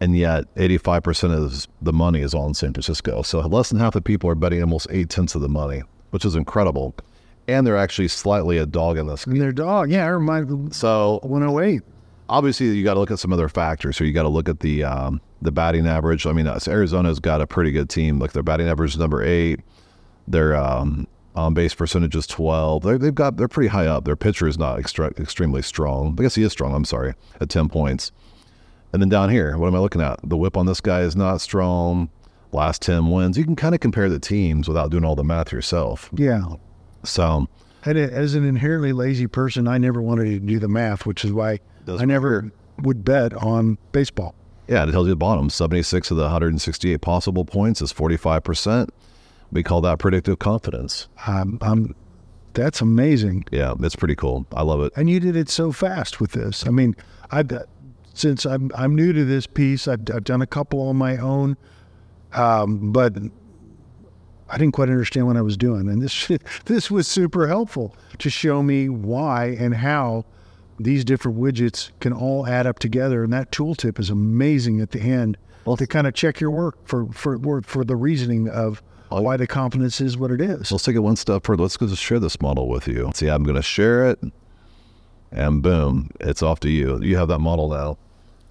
and 0.00 0.16
yet 0.16 0.52
85% 0.54 1.32
of 1.36 1.68
the 1.82 1.92
money 1.92 2.22
is 2.22 2.34
on 2.34 2.54
San 2.54 2.72
Francisco. 2.72 3.22
So 3.22 3.40
less 3.40 3.68
than 3.68 3.78
half 3.78 3.92
the 3.92 4.00
people 4.00 4.28
are 4.30 4.34
betting 4.34 4.62
almost 4.62 4.86
eight 4.90 5.10
tenths 5.10 5.34
of 5.34 5.42
the 5.42 5.48
money, 5.48 5.82
which 6.10 6.24
is 6.24 6.34
incredible. 6.34 6.94
And 7.46 7.66
they're 7.66 7.76
actually 7.76 8.08
slightly 8.08 8.56
a 8.58 8.66
dog 8.66 8.96
in 8.96 9.06
this. 9.06 9.26
And 9.26 9.40
their 9.40 9.52
dog, 9.52 9.90
yeah, 9.90 10.04
I 10.04 10.08
remind 10.08 10.74
So 10.74 11.20
108. 11.22 11.82
obviously 12.28 12.68
you 12.68 12.82
got 12.84 12.94
to 12.94 13.00
look 13.00 13.10
at 13.10 13.18
some 13.18 13.32
other 13.32 13.48
factors. 13.48 13.96
So 13.96 14.04
you 14.04 14.12
got 14.12 14.22
to 14.22 14.28
look 14.30 14.48
at 14.48 14.60
the 14.60 14.84
um, 14.84 15.20
the 15.42 15.52
batting 15.52 15.86
average. 15.86 16.26
I 16.26 16.32
mean, 16.32 16.46
uh, 16.46 16.58
Arizona's 16.66 17.20
got 17.20 17.40
a 17.42 17.46
pretty 17.46 17.70
good 17.70 17.90
team. 17.90 18.18
Like 18.18 18.32
their 18.32 18.42
batting 18.42 18.66
average 18.68 18.92
is 18.92 18.98
number 18.98 19.22
eight. 19.22 19.60
Their 20.26 20.56
um, 20.56 21.06
on 21.34 21.52
base 21.52 21.74
percentage 21.74 22.16
is 22.16 22.26
twelve. 22.26 22.82
They're, 22.82 22.96
they've 22.96 23.14
got 23.14 23.36
they're 23.36 23.46
pretty 23.48 23.68
high 23.68 23.86
up. 23.86 24.06
Their 24.06 24.16
pitcher 24.16 24.48
is 24.48 24.56
not 24.58 24.78
extra, 24.78 25.08
extremely 25.18 25.60
strong. 25.60 26.16
I 26.18 26.22
guess 26.22 26.34
he 26.36 26.42
is 26.44 26.52
strong. 26.52 26.74
I'm 26.74 26.86
sorry, 26.86 27.12
at 27.42 27.50
ten 27.50 27.68
points. 27.68 28.10
And 28.94 29.02
then 29.02 29.08
down 29.10 29.28
here, 29.28 29.58
what 29.58 29.66
am 29.66 29.74
I 29.74 29.80
looking 29.80 30.00
at? 30.00 30.18
The 30.22 30.36
whip 30.36 30.56
on 30.56 30.64
this 30.66 30.80
guy 30.80 31.00
is 31.00 31.14
not 31.16 31.42
strong. 31.42 32.08
Last 32.52 32.80
ten 32.80 33.10
wins. 33.10 33.36
You 33.36 33.44
can 33.44 33.56
kind 33.56 33.74
of 33.74 33.80
compare 33.82 34.08
the 34.08 34.20
teams 34.20 34.66
without 34.66 34.90
doing 34.90 35.04
all 35.04 35.16
the 35.16 35.24
math 35.24 35.52
yourself. 35.52 36.08
Yeah. 36.14 36.44
So 37.04 37.46
as 37.84 38.34
an 38.34 38.44
inherently 38.44 38.92
lazy 38.92 39.26
person, 39.26 39.68
I 39.68 39.78
never 39.78 40.00
wanted 40.00 40.24
to 40.24 40.40
do 40.40 40.58
the 40.58 40.68
math, 40.68 41.06
which 41.06 41.24
is 41.24 41.32
why 41.32 41.60
I 41.86 42.04
never 42.04 42.50
would 42.82 43.04
bet 43.04 43.34
on 43.34 43.78
baseball. 43.92 44.34
Yeah, 44.66 44.84
it 44.84 44.92
tells 44.92 45.06
you 45.06 45.12
the 45.12 45.16
bottom 45.16 45.50
76 45.50 46.10
of 46.10 46.16
the 46.16 46.22
168 46.22 47.00
possible 47.00 47.44
points 47.44 47.82
is 47.82 47.92
45%. 47.92 48.88
We 49.52 49.62
call 49.62 49.82
that 49.82 49.98
predictive 49.98 50.38
confidence. 50.38 51.08
Um, 51.26 51.58
I'm, 51.60 51.94
that's 52.54 52.80
amazing. 52.80 53.44
Yeah, 53.50 53.74
it's 53.80 53.96
pretty 53.96 54.16
cool. 54.16 54.46
I 54.52 54.62
love 54.62 54.80
it. 54.80 54.92
And 54.96 55.10
you 55.10 55.20
did 55.20 55.36
it 55.36 55.50
so 55.50 55.70
fast 55.70 56.20
with 56.20 56.32
this. 56.32 56.66
I 56.66 56.70
mean, 56.70 56.96
I've 57.30 57.52
since 58.14 58.46
I'm 58.46 58.70
I'm 58.74 58.94
new 58.94 59.12
to 59.12 59.24
this 59.24 59.46
piece, 59.46 59.86
I've, 59.88 60.02
I've 60.12 60.24
done 60.24 60.40
a 60.40 60.46
couple 60.46 60.80
on 60.88 60.96
my 60.96 61.16
own, 61.18 61.56
um, 62.32 62.92
but 62.92 63.14
I 64.54 64.58
didn't 64.58 64.72
quite 64.74 64.88
understand 64.88 65.26
what 65.26 65.36
I 65.36 65.42
was 65.42 65.56
doing. 65.56 65.88
And 65.88 66.00
this 66.00 66.30
this 66.66 66.90
was 66.90 67.08
super 67.08 67.48
helpful 67.48 67.96
to 68.18 68.30
show 68.30 68.62
me 68.62 68.88
why 68.88 69.46
and 69.58 69.74
how 69.74 70.24
these 70.78 71.04
different 71.04 71.38
widgets 71.38 71.90
can 72.00 72.12
all 72.12 72.46
add 72.46 72.66
up 72.66 72.78
together. 72.78 73.24
And 73.24 73.32
that 73.32 73.50
tooltip 73.50 73.98
is 73.98 74.10
amazing 74.10 74.80
at 74.80 74.92
the 74.92 75.00
end 75.00 75.36
Well- 75.64 75.76
to 75.76 75.86
kind 75.86 76.06
of 76.06 76.14
check 76.14 76.40
your 76.40 76.52
work 76.52 76.76
for 76.86 77.06
for 77.06 77.36
work 77.36 77.66
for 77.66 77.84
the 77.84 77.96
reasoning 77.96 78.48
of 78.48 78.80
why 79.08 79.36
the 79.36 79.46
confidence 79.46 80.00
is 80.00 80.16
what 80.16 80.30
it 80.30 80.40
is. 80.40 80.72
Let's 80.72 80.84
take 80.84 80.96
it 80.96 81.00
one 81.00 81.16
step 81.16 81.44
further. 81.44 81.62
Let's 81.62 81.76
go 81.76 81.86
just 81.86 82.02
share 82.02 82.18
this 82.18 82.40
model 82.40 82.68
with 82.68 82.88
you. 82.88 83.10
See, 83.14 83.28
I'm 83.28 83.44
going 83.44 83.54
to 83.56 83.62
share 83.62 84.08
it, 84.08 84.18
and 85.30 85.62
boom, 85.62 86.10
it's 86.20 86.42
off 86.42 86.58
to 86.60 86.68
you. 86.68 87.00
You 87.00 87.16
have 87.16 87.28
that 87.28 87.38
model 87.38 87.68
now. 87.68 87.96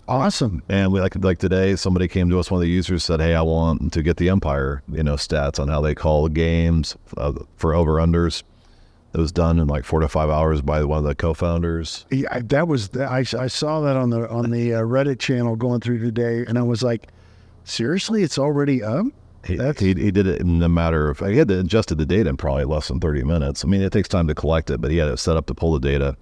Awesome. 0.07 0.61
And 0.67 0.91
we 0.91 0.99
like 0.99 1.15
like 1.23 1.39
today, 1.39 1.75
somebody 1.75 2.07
came 2.07 2.29
to 2.29 2.39
us. 2.39 2.51
One 2.51 2.57
of 2.57 2.63
the 2.63 2.69
users 2.69 3.03
said, 3.03 3.21
"Hey, 3.21 3.35
I 3.35 3.41
want 3.41 3.93
to 3.93 4.03
get 4.03 4.17
the 4.17 4.29
umpire, 4.29 4.83
you 4.91 5.03
know, 5.03 5.15
stats 5.15 5.59
on 5.59 5.69
how 5.69 5.79
they 5.81 5.95
call 5.95 6.27
games 6.27 6.97
uh, 7.17 7.33
for 7.55 7.73
over 7.73 7.93
unders." 7.93 8.43
It 9.13 9.19
was 9.19 9.31
done 9.31 9.59
in 9.59 9.67
like 9.67 9.85
four 9.85 9.99
to 9.99 10.07
five 10.07 10.29
hours 10.29 10.61
by 10.61 10.83
one 10.83 10.97
of 10.97 11.03
the 11.03 11.13
co-founders. 11.13 12.05
Yeah, 12.09 12.41
that 12.45 12.67
was 12.67 12.89
the, 12.89 13.05
I, 13.05 13.19
I 13.19 13.47
saw 13.47 13.79
that 13.81 13.95
on 13.95 14.09
the 14.09 14.27
on 14.27 14.49
the 14.49 14.73
uh, 14.73 14.81
Reddit 14.81 15.19
channel 15.19 15.55
going 15.55 15.81
through 15.81 15.99
today, 15.99 16.43
and 16.47 16.57
I 16.57 16.63
was 16.63 16.81
like, 16.81 17.09
seriously, 17.63 18.23
it's 18.23 18.39
already 18.39 18.83
up. 18.83 19.05
He, 19.45 19.57
he, 19.57 19.93
he 19.93 20.11
did 20.11 20.25
it 20.25 20.41
in 20.41 20.63
a 20.63 20.69
matter 20.69 21.09
of 21.09 21.19
he 21.19 21.37
had 21.37 21.49
to 21.49 21.59
adjusted 21.59 21.97
the 21.97 22.05
data 22.05 22.29
in 22.29 22.37
probably 22.37 22.63
less 22.65 22.87
than 22.87 22.99
30 22.99 23.23
minutes. 23.23 23.63
I 23.63 23.67
mean, 23.67 23.81
it 23.81 23.91
takes 23.91 24.09
time 24.09 24.27
to 24.27 24.35
collect 24.35 24.69
it, 24.69 24.81
but 24.81 24.89
he 24.89 24.97
had 24.97 25.09
it 25.09 25.17
set 25.17 25.37
up 25.37 25.45
to 25.47 25.53
pull 25.53 25.73
the 25.73 25.79
data. 25.79 26.17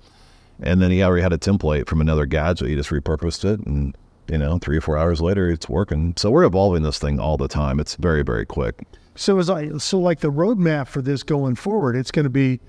And 0.62 0.82
then 0.82 0.92
he 0.92 1.02
already 1.04 1.24
had 1.24 1.34
a 1.34 1.38
template 1.38 1.88
from 1.88 2.02
another 2.02 2.26
gadget. 2.26 2.68
He 2.68 2.76
just 2.76 2.90
repurposed 2.90 3.46
it 3.46 3.66
and 3.66 3.96
you 4.30 4.38
know, 4.38 4.58
three 4.60 4.78
or 4.78 4.82
four 4.82 4.98
hours 4.98 5.20
later 5.20 5.50
it's 5.50 5.68
working. 5.68 6.14
So 6.16 6.30
we're 6.32 6.46
evolving 6.46 6.84
this 6.84 6.98
thing 7.00 7.20
all 7.20 7.36
the 7.36 7.50
time. 7.50 7.80
It's 7.80 7.96
very, 7.96 8.24
very 8.24 8.46
quick. 8.46 8.86
So 9.16 9.40
as 9.40 9.50
I 9.50 9.78
so 9.78 10.00
like 10.00 10.22
the 10.22 10.32
roadmap 10.32 10.88
for 10.88 11.02
this 11.02 11.22
going 11.24 11.56
forward, 11.56 11.98
it's 11.98 12.12
going 12.12 12.24
to 12.24 12.30
be 12.30 12.60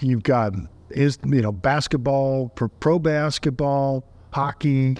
you've 0.00 0.22
got 0.22 0.54
is 0.90 1.18
you 1.24 1.42
know 1.42 1.52
basketball, 1.52 2.48
pro, 2.50 2.68
pro 2.68 2.98
basketball, 2.98 4.04
hockey, 4.32 4.96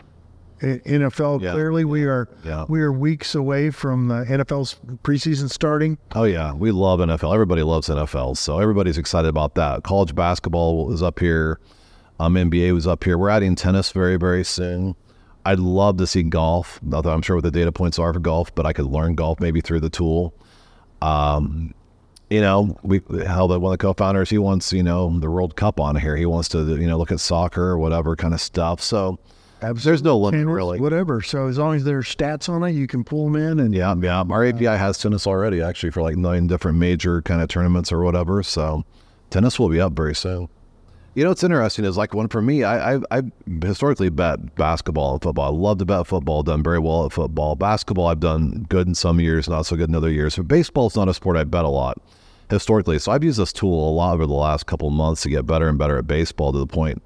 NFL. 0.61 1.41
Yeah. 1.41 1.53
Clearly, 1.53 1.85
we 1.85 2.05
are 2.05 2.29
Yeah. 2.45 2.67
we 2.69 2.81
are 2.81 2.93
weeks 2.93 3.35
away 3.35 3.71
from 3.71 4.09
the 4.09 4.25
NFL's 4.25 4.77
preseason 5.05 5.51
starting. 5.51 5.99
Oh 6.15 6.25
yeah, 6.25 6.53
we 6.53 6.71
love 6.71 7.01
NFL. 7.01 7.33
Everybody 7.33 7.63
loves 7.63 7.89
NFL, 7.89 8.37
so 8.37 8.59
everybody's 8.59 8.99
excited 8.99 9.29
about 9.29 9.55
that. 9.55 9.85
College 9.85 10.15
basketball 10.15 10.93
is 10.93 11.03
up 11.03 11.19
here. 11.21 11.59
Um, 12.21 12.35
NBA 12.35 12.73
was 12.73 12.87
up 12.87 13.05
here. 13.05 13.17
We're 13.17 13.31
adding 13.31 13.55
tennis 13.55 13.93
very 13.93 14.17
very 14.17 14.45
soon. 14.45 14.95
I'd 15.45 15.61
love 15.61 15.97
to 15.99 16.07
see 16.07 16.23
golf. 16.23 16.79
Not 16.83 17.03
that 17.03 17.11
I'm 17.11 17.23
sure 17.23 17.37
what 17.37 17.45
the 17.45 17.51
data 17.51 17.73
points 17.73 17.99
are 17.99 18.13
for 18.13 18.21
golf, 18.21 18.55
but 18.55 18.67
I 18.67 18.73
could 18.73 18.87
learn 18.87 19.15
golf 19.15 19.41
maybe 19.41 19.61
through 19.61 19.81
the 19.81 19.89
tool. 19.89 20.35
Um, 21.01 21.73
you 22.29 22.41
know, 22.41 22.77
we 22.83 23.01
held 23.25 23.51
one 23.51 23.73
of 23.73 23.79
the 23.79 23.79
co-founders. 23.79 24.29
He 24.29 24.39
wants 24.39 24.73
you 24.73 24.83
know 24.83 25.19
the 25.19 25.31
World 25.31 25.57
Cup 25.57 25.81
on 25.81 25.97
here. 25.97 26.17
He 26.17 26.27
wants 26.27 26.49
to 26.51 26.77
you 26.77 26.87
know 26.87 26.99
look 26.99 27.13
at 27.13 27.21
soccer 27.21 27.63
or 27.63 27.79
whatever 27.79 28.17
kind 28.17 28.35
of 28.35 28.41
stuff. 28.41 28.83
So 28.83 29.19
there's 29.61 30.03
no 30.03 30.17
limit 30.17 30.41
Cameras, 30.41 30.55
really. 30.55 30.81
whatever. 30.81 31.21
So 31.21 31.49
as 31.49 31.59
long 31.59 31.75
as 31.75 31.85
there's 31.85 32.15
stats 32.15 32.49
on 32.49 32.63
it, 32.63 32.73
you 32.73 32.87
can 32.87 33.03
pull 33.03 33.25
them 33.25 33.37
in. 33.37 33.61
And 33.61 33.75
Yeah, 33.75 33.95
yeah. 34.01 34.25
Our 34.29 34.47
API 34.47 34.67
has 34.67 34.99
tennis 34.99 35.27
already, 35.27 35.61
actually, 35.61 35.91
for 35.91 36.03
like 36.03 36.17
nine 36.17 36.47
different 36.47 36.79
major 36.79 37.23
kind 37.23 37.43
of 37.43 37.49
tournaments 37.49 37.91
or 37.91 38.03
whatever. 38.03 38.43
So 38.43 38.85
tennis 39.31 39.59
will 39.59 39.69
be 39.69 39.81
up 39.81 39.93
very 39.93 40.15
soon. 40.15 40.49
You 41.19 41.25
know, 41.25 41.31
what's 41.31 41.43
interesting 41.43 41.85
is 41.85 41.97
like 41.97 42.15
one 42.15 42.29
for 42.29 42.41
me. 42.41 42.63
I 42.63 42.95
I, 42.95 43.01
I 43.11 43.23
historically 43.61 44.09
bet 44.09 44.55
basketball 44.55 45.15
and 45.15 45.21
football. 45.21 45.53
I 45.53 45.59
love 45.59 45.79
to 45.79 45.85
bet 45.85 46.07
football. 46.07 46.45
Done 46.45 46.63
very 46.63 46.79
well 46.79 47.07
at 47.07 47.13
football. 47.13 47.57
Basketball, 47.57 48.07
I've 48.07 48.21
done 48.21 48.67
good 48.69 48.87
in 48.87 48.95
some 48.95 49.19
years, 49.19 49.49
not 49.49 49.63
so 49.63 49.75
good 49.75 49.89
in 49.89 49.97
other 49.97 50.13
years. 50.13 50.37
But 50.37 50.47
baseball 50.47 50.87
is 50.87 50.95
not 50.95 51.09
a 51.09 51.15
sport 51.15 51.37
I 51.37 51.43
bet 51.43 51.65
a 51.65 51.69
lot 51.69 52.01
historically. 52.49 53.01
So 53.01 53.11
I've 53.11 53.25
used 53.25 53.41
this 53.41 53.53
tool 53.53 53.89
a 53.89 53.91
lot 53.91 54.15
over 54.15 54.29
the 54.29 54.33
last 54.33 54.67
couple 54.67 54.91
months 54.91 55.23
to 55.23 55.29
get 55.29 55.45
better 55.45 55.67
and 55.69 55.77
better 55.77 55.99
at 55.99 56.07
baseball. 56.07 56.53
To 56.53 56.59
the 56.61 56.69
point, 56.69 57.03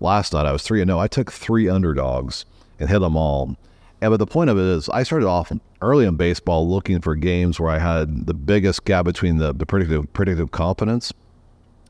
last 0.00 0.32
night 0.32 0.46
I 0.46 0.52
was 0.52 0.62
three 0.62 0.80
and 0.80 0.88
no. 0.88 0.98
I 0.98 1.06
took 1.06 1.30
three 1.30 1.68
underdogs 1.68 2.46
and 2.78 2.88
hit 2.88 3.00
them 3.00 3.14
all. 3.14 3.58
And 4.00 4.10
but 4.10 4.16
the 4.16 4.26
point 4.26 4.48
of 4.48 4.56
it 4.56 4.64
is, 4.64 4.88
I 4.88 5.02
started 5.02 5.26
off 5.26 5.52
early 5.82 6.06
in 6.06 6.16
baseball 6.16 6.66
looking 6.66 7.02
for 7.02 7.14
games 7.14 7.60
where 7.60 7.70
I 7.70 7.78
had 7.78 8.24
the 8.24 8.32
biggest 8.32 8.86
gap 8.86 9.04
between 9.04 9.36
the, 9.36 9.52
the 9.52 9.66
predictive 9.66 10.10
predictive 10.14 10.50
confidence. 10.50 11.12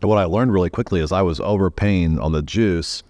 And 0.01 0.09
what 0.09 0.19
I 0.19 0.25
learned 0.25 0.53
really 0.53 0.71
quickly 0.71 1.01
is 1.01 1.13
I 1.13 1.23
was 1.23 1.41
overpaying 1.41 2.19
on 2.19 2.33
the 2.33 2.43
juice, 2.43 3.03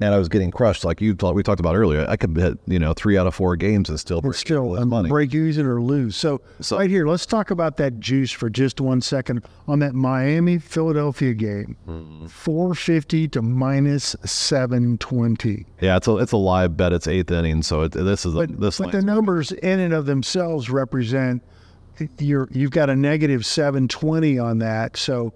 and 0.00 0.14
I 0.14 0.16
was 0.18 0.28
getting 0.28 0.50
crushed. 0.50 0.84
Like 0.84 1.00
you 1.00 1.14
thought 1.14 1.34
we 1.34 1.42
talked 1.42 1.60
about 1.60 1.74
earlier, 1.74 2.06
I 2.08 2.16
could 2.16 2.36
hit 2.36 2.58
you 2.66 2.78
know 2.78 2.92
three 2.94 3.18
out 3.18 3.26
of 3.26 3.34
four 3.34 3.56
games 3.56 3.88
and 3.90 3.98
still 3.98 4.20
break 4.22 4.34
still, 4.36 4.78
um, 4.78 4.88
money. 4.90 5.08
break 5.08 5.34
even 5.34 5.66
or 5.66 5.82
lose. 5.82 6.16
So, 6.16 6.40
So- 6.60 6.78
right 6.78 6.88
here, 6.88 7.06
let's 7.06 7.26
talk 7.26 7.50
about 7.50 7.76
that 7.78 7.98
juice 8.00 8.30
for 8.30 8.48
just 8.48 8.80
one 8.80 9.00
second 9.00 9.44
on 9.66 9.80
that 9.80 9.94
Miami 9.94 10.58
Philadelphia 10.58 11.34
game. 11.34 11.76
Mm-hmm. 11.88 12.26
Four 12.28 12.74
fifty 12.74 13.26
to 13.28 13.42
minus 13.42 14.14
seven 14.24 14.96
twenty. 14.98 15.66
Yeah, 15.80 15.96
it's 15.96 16.06
a 16.06 16.16
it's 16.18 16.32
a 16.32 16.36
live 16.38 16.76
bet. 16.76 16.92
It's 16.92 17.08
eighth 17.08 17.30
inning, 17.32 17.62
so 17.62 17.82
it, 17.82 17.92
this 17.92 18.24
is 18.24 18.34
a, 18.34 18.38
But, 18.38 18.60
this 18.60 18.78
but 18.78 18.92
the 18.92 19.02
numbers 19.02 19.50
in 19.50 19.80
and 19.80 19.92
of 19.92 20.06
themselves 20.06 20.70
represent 20.70 21.42
you're 22.18 22.48
you've 22.52 22.70
got 22.70 22.88
a 22.88 22.96
negative 22.96 23.44
seven 23.44 23.88
twenty 23.88 24.38
on 24.38 24.58
that. 24.60 24.96
So 24.96 25.32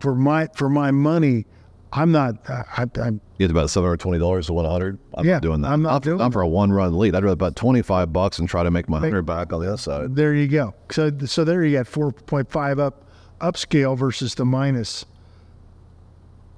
for 0.00 0.14
my 0.14 0.48
for 0.56 0.68
my 0.68 0.90
money, 0.90 1.46
I'm 1.92 2.12
not. 2.12 2.36
I, 2.48 2.86
I'm 3.00 3.20
You 3.38 3.44
have 3.44 3.50
about 3.50 3.70
seven 3.70 3.86
hundred 3.88 4.00
twenty 4.00 4.18
dollars 4.18 4.46
to 4.46 4.52
one 4.52 4.64
hundred. 4.64 4.98
I'm 5.14 5.24
Yeah, 5.26 5.34
not 5.34 5.42
doing 5.42 5.60
that. 5.62 5.68
I'm 5.72 5.82
not 5.82 5.94
I'm, 5.94 6.00
doing 6.00 6.20
I'm 6.20 6.32
for 6.32 6.42
a 6.42 6.48
one 6.48 6.72
run 6.72 6.96
lead. 6.98 7.14
I'd 7.14 7.24
rather 7.24 7.36
bet 7.36 7.56
twenty 7.56 7.82
five 7.82 8.12
bucks 8.12 8.38
and 8.38 8.48
try 8.48 8.62
to 8.62 8.70
make 8.70 8.88
my 8.88 8.98
hundred 8.98 9.22
back 9.22 9.52
on 9.52 9.60
the 9.60 9.68
other 9.68 9.76
side. 9.76 10.16
there. 10.16 10.34
You 10.34 10.48
go. 10.48 10.74
So 10.90 11.10
so 11.26 11.44
there 11.44 11.64
you 11.64 11.76
got 11.76 11.86
four 11.86 12.12
point 12.12 12.50
five 12.50 12.78
up 12.78 13.04
upscale 13.40 13.96
versus 13.96 14.34
the 14.34 14.44
minus. 14.44 15.04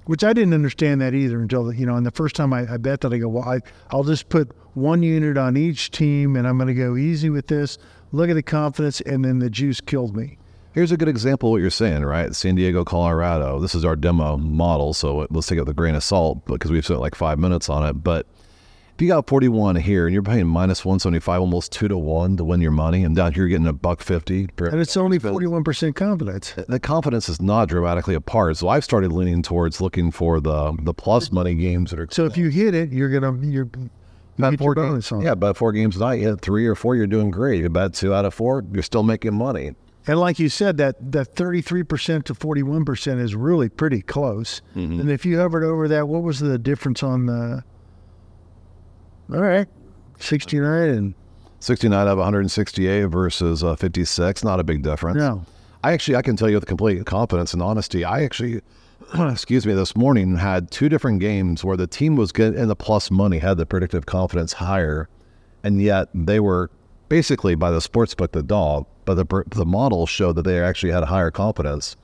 Which 0.05 0.21
I 0.23 0.33
didn't 0.33 0.53
understand 0.53 0.99
that 0.99 1.13
either 1.13 1.39
until 1.41 1.71
you 1.73 1.85
know. 1.85 1.95
And 1.95 2.05
the 2.05 2.11
first 2.11 2.35
time 2.35 2.51
I, 2.53 2.73
I 2.73 2.77
bet 2.77 3.01
that, 3.01 3.13
I 3.13 3.17
go, 3.17 3.29
well, 3.29 3.47
I, 3.47 3.59
I'll 3.89 4.03
just 4.03 4.27
put 4.27 4.51
one 4.73 5.01
unit 5.01 5.37
on 5.37 5.55
each 5.55 5.91
team, 5.91 6.35
and 6.35 6.45
I'm 6.45 6.57
going 6.57 6.67
to 6.67 6.73
go 6.73 6.97
easy 6.97 7.29
with 7.29 7.47
this. 7.47 7.77
Look 8.11 8.29
at 8.29 8.33
the 8.33 8.43
confidence, 8.43 8.99
and 8.99 9.23
then 9.23 9.39
the 9.39 9.49
juice 9.49 9.79
killed 9.79 10.13
me. 10.13 10.37
Here's 10.73 10.91
a 10.91 10.97
good 10.97 11.07
example 11.07 11.49
of 11.49 11.51
what 11.51 11.61
you're 11.61 11.69
saying, 11.69 12.03
right? 12.03 12.33
San 12.35 12.55
Diego, 12.55 12.83
Colorado. 12.83 13.59
This 13.59 13.75
is 13.75 13.85
our 13.85 13.95
demo 13.95 14.37
model, 14.37 14.93
so 14.93 15.27
let's 15.29 15.45
take 15.47 15.57
it 15.57 15.61
with 15.61 15.69
a 15.69 15.73
grain 15.73 15.93
of 15.93 16.03
salt 16.03 16.43
because 16.45 16.71
we've 16.71 16.83
spent 16.83 16.99
like 16.99 17.13
five 17.13 17.37
minutes 17.37 17.69
on 17.69 17.87
it. 17.87 17.93
But 17.93 18.25
if 18.95 19.01
you 19.01 19.07
got 19.07 19.27
41 19.27 19.75
here 19.75 20.07
and 20.07 20.13
you're 20.15 20.23
paying 20.23 20.47
minus 20.47 20.83
175, 20.83 21.41
almost 21.41 21.71
two 21.71 21.87
to 21.87 21.97
one 21.97 22.37
to 22.37 22.43
win 22.43 22.59
your 22.59 22.71
money, 22.71 23.03
and 23.03 23.15
down 23.15 23.33
here 23.33 23.43
you're 23.43 23.49
getting 23.49 23.67
a 23.67 23.73
buck 23.73 24.01
fifty. 24.01 24.47
per- 24.47 24.65
And 24.67 24.81
it's 24.81 24.97
only 24.97 25.19
41% 25.19 25.93
confidence. 25.95 26.55
the 26.67 26.79
confidence 26.79 27.29
is 27.29 27.39
not 27.39 27.69
dramatically 27.69 28.15
apart. 28.15 28.57
So 28.57 28.67
I've 28.67 28.83
started 28.83 29.11
leaning 29.11 29.43
towards 29.43 29.79
looking 29.79 30.09
for 30.09 30.39
the 30.39 30.75
the 30.81 30.93
plus 30.95 31.31
money 31.31 31.53
games 31.53 31.91
that 31.91 31.99
are 31.99 32.07
So 32.09 32.25
if 32.25 32.35
you 32.35 32.49
hit 32.49 32.73
it, 32.73 32.91
you're 32.91 33.09
gonna 33.09 33.37
you're 33.45 33.69
you 33.75 33.89
Bet 34.39 34.57
four 34.57 34.73
games. 34.73 35.11
Yeah, 35.21 35.35
bet 35.35 35.55
four 35.55 35.71
games 35.71 35.97
a 35.97 35.99
night. 35.99 36.19
You 36.19 36.29
hit 36.29 36.41
three 36.41 36.65
or 36.65 36.73
four, 36.73 36.95
you're 36.95 37.05
doing 37.05 37.29
great. 37.29 37.61
You 37.61 37.69
bet 37.69 37.93
two 37.93 38.11
out 38.15 38.25
of 38.25 38.33
four, 38.33 38.63
you're 38.73 38.81
still 38.81 39.03
making 39.03 39.35
money. 39.35 39.75
And 40.05 40.19
like 40.19 40.37
you 40.37 40.49
said, 40.49 40.77
that 40.77 41.11
that 41.11 41.33
33% 41.35 42.23
to 42.25 42.33
41% 42.33 43.21
is 43.21 43.35
really 43.35 43.69
pretty 43.69 44.01
close. 44.01 44.61
Mm-hmm. 44.75 44.99
And 44.99 45.11
if 45.11 45.25
you 45.25 45.39
hovered 45.39 45.63
over 45.63 45.87
that, 45.87 46.07
what 46.07 46.23
was 46.23 46.39
the 46.39 46.57
difference 46.57 47.03
on 47.03 47.25
the? 47.25 47.63
All 49.33 49.41
right, 49.41 49.67
69 50.19 50.89
and 50.89 51.13
69 51.61 51.97
out 51.97 52.07
of 52.09 52.17
168 52.17 53.05
versus 53.05 53.63
uh, 53.63 53.75
56. 53.75 54.43
Not 54.43 54.59
a 54.59 54.63
big 54.63 54.83
difference. 54.83 55.17
no. 55.17 55.45
I 55.83 55.91
actually, 55.91 56.15
I 56.15 56.21
can 56.21 56.37
tell 56.37 56.49
you 56.49 56.55
with 56.55 56.65
complete 56.65 57.05
confidence 57.05 57.53
and 57.53 57.61
honesty, 57.61 58.05
I 58.05 58.23
actually, 58.23 58.61
excuse 59.19 59.65
me, 59.65 59.73
this 59.73 59.97
morning 59.97 60.37
had 60.37 60.71
two 60.71 60.87
different 60.87 61.19
games 61.19 61.63
where 61.63 61.75
the 61.75 61.87
team 61.87 62.15
was 62.15 62.31
getting 62.31 62.57
in 62.57 62.69
the 62.69 62.75
plus 62.75 63.11
money, 63.11 63.39
had 63.39 63.57
the 63.57 63.65
predictive 63.65 64.05
confidence 64.05 64.53
higher, 64.53 65.09
and 65.61 65.81
yet 65.81 66.07
they 66.13 66.39
were 66.39 66.71
basically 67.13 67.53
by 67.53 67.69
the 67.69 67.79
sports 67.79 68.15
book 68.15 68.31
the 68.31 68.41
dog, 68.41 68.87
but 69.05 69.13
the 69.13 69.43
the 69.51 69.65
model 69.65 70.07
showed 70.07 70.33
that 70.33 70.41
they 70.41 70.59
actually 70.59 70.91
had 70.91 71.03
a 71.03 71.05
higher 71.05 71.29
confidence, 71.29 71.95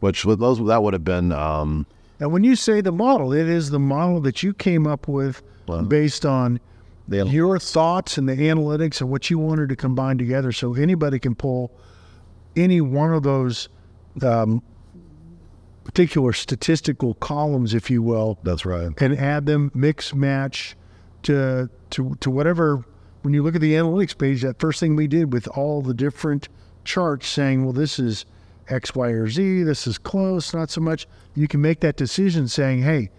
which 0.00 0.24
with 0.24 0.40
those 0.40 0.58
that 0.66 0.82
would 0.82 0.94
have 0.94 1.04
been 1.04 1.30
um, 1.30 1.86
And 2.18 2.32
when 2.32 2.42
you 2.42 2.56
say 2.56 2.80
the 2.80 2.90
model, 2.90 3.32
it 3.32 3.48
is 3.48 3.70
the 3.70 3.78
model 3.78 4.20
that 4.22 4.42
you 4.42 4.52
came 4.52 4.84
up 4.84 5.06
with 5.06 5.42
Well, 5.68 5.82
based 5.82 6.26
on 6.26 6.58
the 7.06 7.24
your 7.24 7.60
thoughts 7.60 8.18
and 8.18 8.28
the 8.28 8.34
analytics 8.34 9.00
and 9.00 9.08
what 9.08 9.30
you 9.30 9.38
wanted 9.38 9.68
to 9.68 9.76
combine 9.76 10.18
together. 10.18 10.50
So 10.50 10.74
anybody 10.74 11.20
can 11.20 11.36
pull 11.36 11.70
any 12.56 12.80
one 12.80 13.14
of 13.14 13.22
those 13.22 13.68
um, 14.22 14.60
particular 15.84 16.32
statistical 16.32 17.14
columns, 17.14 17.74
if 17.74 17.90
you 17.90 18.02
will, 18.02 18.40
That's 18.42 18.66
right. 18.66 18.90
and 19.00 19.16
add 19.16 19.46
them, 19.46 19.70
mix, 19.72 20.12
match 20.12 20.76
to 21.22 21.70
to 21.90 22.16
to 22.16 22.28
whatever. 22.28 22.84
When 23.22 23.34
you 23.34 23.42
look 23.42 23.54
at 23.54 23.60
the 23.60 23.74
analytics 23.74 24.16
page, 24.16 24.42
that 24.42 24.58
first 24.58 24.80
thing 24.80 24.96
we 24.96 25.06
did 25.06 25.32
with 25.32 25.48
all 25.48 25.82
the 25.82 25.94
different 25.94 26.48
charts 26.84 27.26
saying, 27.28 27.64
well, 27.64 27.72
this 27.72 27.98
is 27.98 28.24
X, 28.68 28.94
Y, 28.94 29.08
or 29.08 29.28
Z, 29.28 29.62
this 29.64 29.86
is 29.86 29.98
close, 29.98 30.54
not 30.54 30.70
so 30.70 30.80
much. 30.80 31.06
You 31.34 31.48
can 31.48 31.60
make 31.60 31.80
that 31.80 31.96
decision 31.96 32.48
saying, 32.48 32.82
hey, 32.82 33.10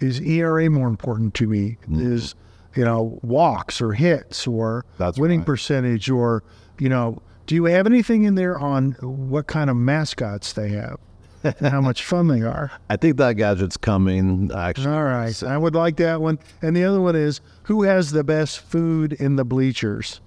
is 0.00 0.20
ERA 0.20 0.68
more 0.68 0.88
important 0.88 1.34
to 1.34 1.46
me? 1.46 1.78
Mm-hmm. 1.82 2.14
Is 2.14 2.34
you 2.74 2.84
know 2.84 3.18
walks 3.22 3.80
or 3.80 3.92
hits 3.92 4.46
or 4.46 4.84
That's 4.98 5.18
winning 5.18 5.40
right. 5.40 5.46
percentage 5.46 6.08
or 6.10 6.42
you 6.78 6.88
know 6.88 7.20
do 7.46 7.54
you 7.54 7.64
have 7.64 7.86
anything 7.86 8.24
in 8.24 8.34
there 8.34 8.58
on 8.58 8.92
what 9.00 9.46
kind 9.46 9.68
of 9.68 9.76
mascots 9.76 10.52
they 10.52 10.70
have 10.70 10.98
and 11.44 11.56
how 11.70 11.80
much 11.80 12.04
fun 12.04 12.28
they 12.28 12.42
are? 12.42 12.70
I 12.90 12.96
think 12.96 13.16
that 13.18 13.34
gadget's 13.34 13.76
coming. 13.76 14.50
Actually, 14.54 14.94
All 14.94 15.04
right, 15.04 15.42
I 15.42 15.56
would 15.58 15.74
like 15.74 15.96
that 15.96 16.20
one. 16.20 16.38
And 16.60 16.76
the 16.76 16.84
other 16.84 17.00
one 17.00 17.16
is 17.16 17.40
who 17.64 17.82
has 17.84 18.10
the 18.10 18.24
best 18.24 18.60
food 18.60 19.12
in 19.14 19.36
the 19.36 19.44
bleachers? 19.44 20.20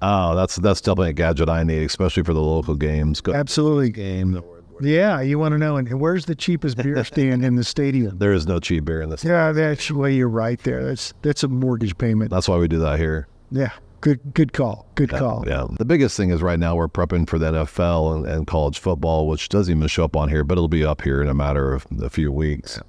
oh, 0.00 0.34
that's 0.36 0.56
that's 0.56 0.80
definitely 0.80 1.10
a 1.10 1.14
gadget 1.14 1.48
I 1.48 1.64
need, 1.64 1.82
especially 1.82 2.22
for 2.22 2.32
the 2.32 2.40
local 2.40 2.76
games. 2.76 3.20
Go 3.20 3.32
Absolutely. 3.34 3.90
game. 3.90 4.40
Yeah, 4.80 5.20
you 5.22 5.40
want 5.40 5.52
to 5.54 5.58
know. 5.58 5.76
And 5.76 6.00
where's 6.00 6.26
the 6.26 6.36
cheapest 6.36 6.76
beer 6.76 7.02
stand 7.04 7.44
in 7.44 7.56
the 7.56 7.64
stadium? 7.64 8.16
There 8.18 8.32
is 8.32 8.46
no 8.46 8.60
cheap 8.60 8.84
beer 8.84 9.02
in 9.02 9.10
this. 9.10 9.24
Yeah, 9.24 9.50
that's 9.50 9.90
well, 9.90 10.08
you're 10.08 10.28
right 10.28 10.62
there. 10.62 10.84
That's 10.84 11.14
that's 11.22 11.42
a 11.42 11.48
mortgage 11.48 11.98
payment. 11.98 12.30
That's 12.30 12.48
why 12.48 12.58
we 12.58 12.68
do 12.68 12.78
that 12.78 12.98
here. 12.98 13.26
Yeah, 13.50 13.70
good 14.00 14.34
good 14.34 14.52
call. 14.52 14.86
Good 14.94 15.10
call. 15.10 15.44
Yeah. 15.46 15.66
The 15.78 15.84
biggest 15.84 16.16
thing 16.16 16.30
is 16.30 16.42
right 16.42 16.58
now 16.58 16.76
we're 16.76 16.88
prepping 16.88 17.28
for 17.28 17.38
the 17.38 17.52
NFL 17.52 18.16
and, 18.16 18.26
and 18.26 18.46
college 18.46 18.78
football, 18.78 19.26
which 19.26 19.48
doesn't 19.48 19.74
even 19.74 19.88
show 19.88 20.04
up 20.04 20.16
on 20.16 20.28
here, 20.28 20.44
but 20.44 20.54
it'll 20.54 20.68
be 20.68 20.84
up 20.84 21.02
here 21.02 21.22
in 21.22 21.28
a 21.28 21.34
matter 21.34 21.72
of 21.72 21.86
a 22.00 22.10
few 22.10 22.32
weeks. 22.32 22.80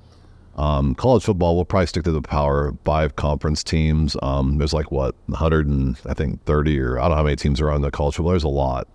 Um, 0.55 0.93
college 0.93 1.23
football, 1.23 1.55
we'll 1.55 1.63
probably 1.63 1.87
stick 1.87 2.03
to 2.03 2.11
the 2.11 2.21
power 2.21 2.75
five 2.83 3.15
conference 3.15 3.63
teams. 3.63 4.17
Um, 4.21 4.57
there's 4.57 4.73
like 4.73 4.91
what 4.91 5.15
100 5.27 5.67
and 5.67 5.97
I 6.05 6.13
think 6.13 6.43
30 6.43 6.79
or 6.79 6.99
I 6.99 7.03
don't 7.03 7.11
know 7.11 7.15
how 7.15 7.23
many 7.23 7.37
teams 7.37 7.61
are 7.61 7.71
on 7.71 7.81
the 7.81 7.91
college 7.91 8.15
football. 8.15 8.31
There's 8.31 8.43
a 8.43 8.49
lot. 8.49 8.87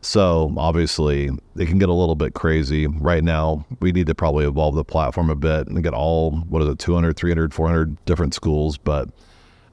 So 0.00 0.52
obviously 0.56 1.30
it 1.56 1.66
can 1.66 1.78
get 1.78 1.88
a 1.88 1.94
little 1.94 2.14
bit 2.14 2.34
crazy. 2.34 2.86
Right 2.86 3.24
now, 3.24 3.64
we 3.80 3.90
need 3.90 4.06
to 4.06 4.14
probably 4.14 4.44
evolve 4.44 4.74
the 4.74 4.84
platform 4.84 5.30
a 5.30 5.34
bit 5.34 5.66
and 5.66 5.82
get 5.82 5.94
all, 5.94 6.32
what 6.32 6.62
is 6.62 6.68
it, 6.68 6.78
200, 6.78 7.16
300, 7.16 7.54
400 7.54 8.04
different 8.04 8.34
schools. 8.34 8.76
But 8.78 9.08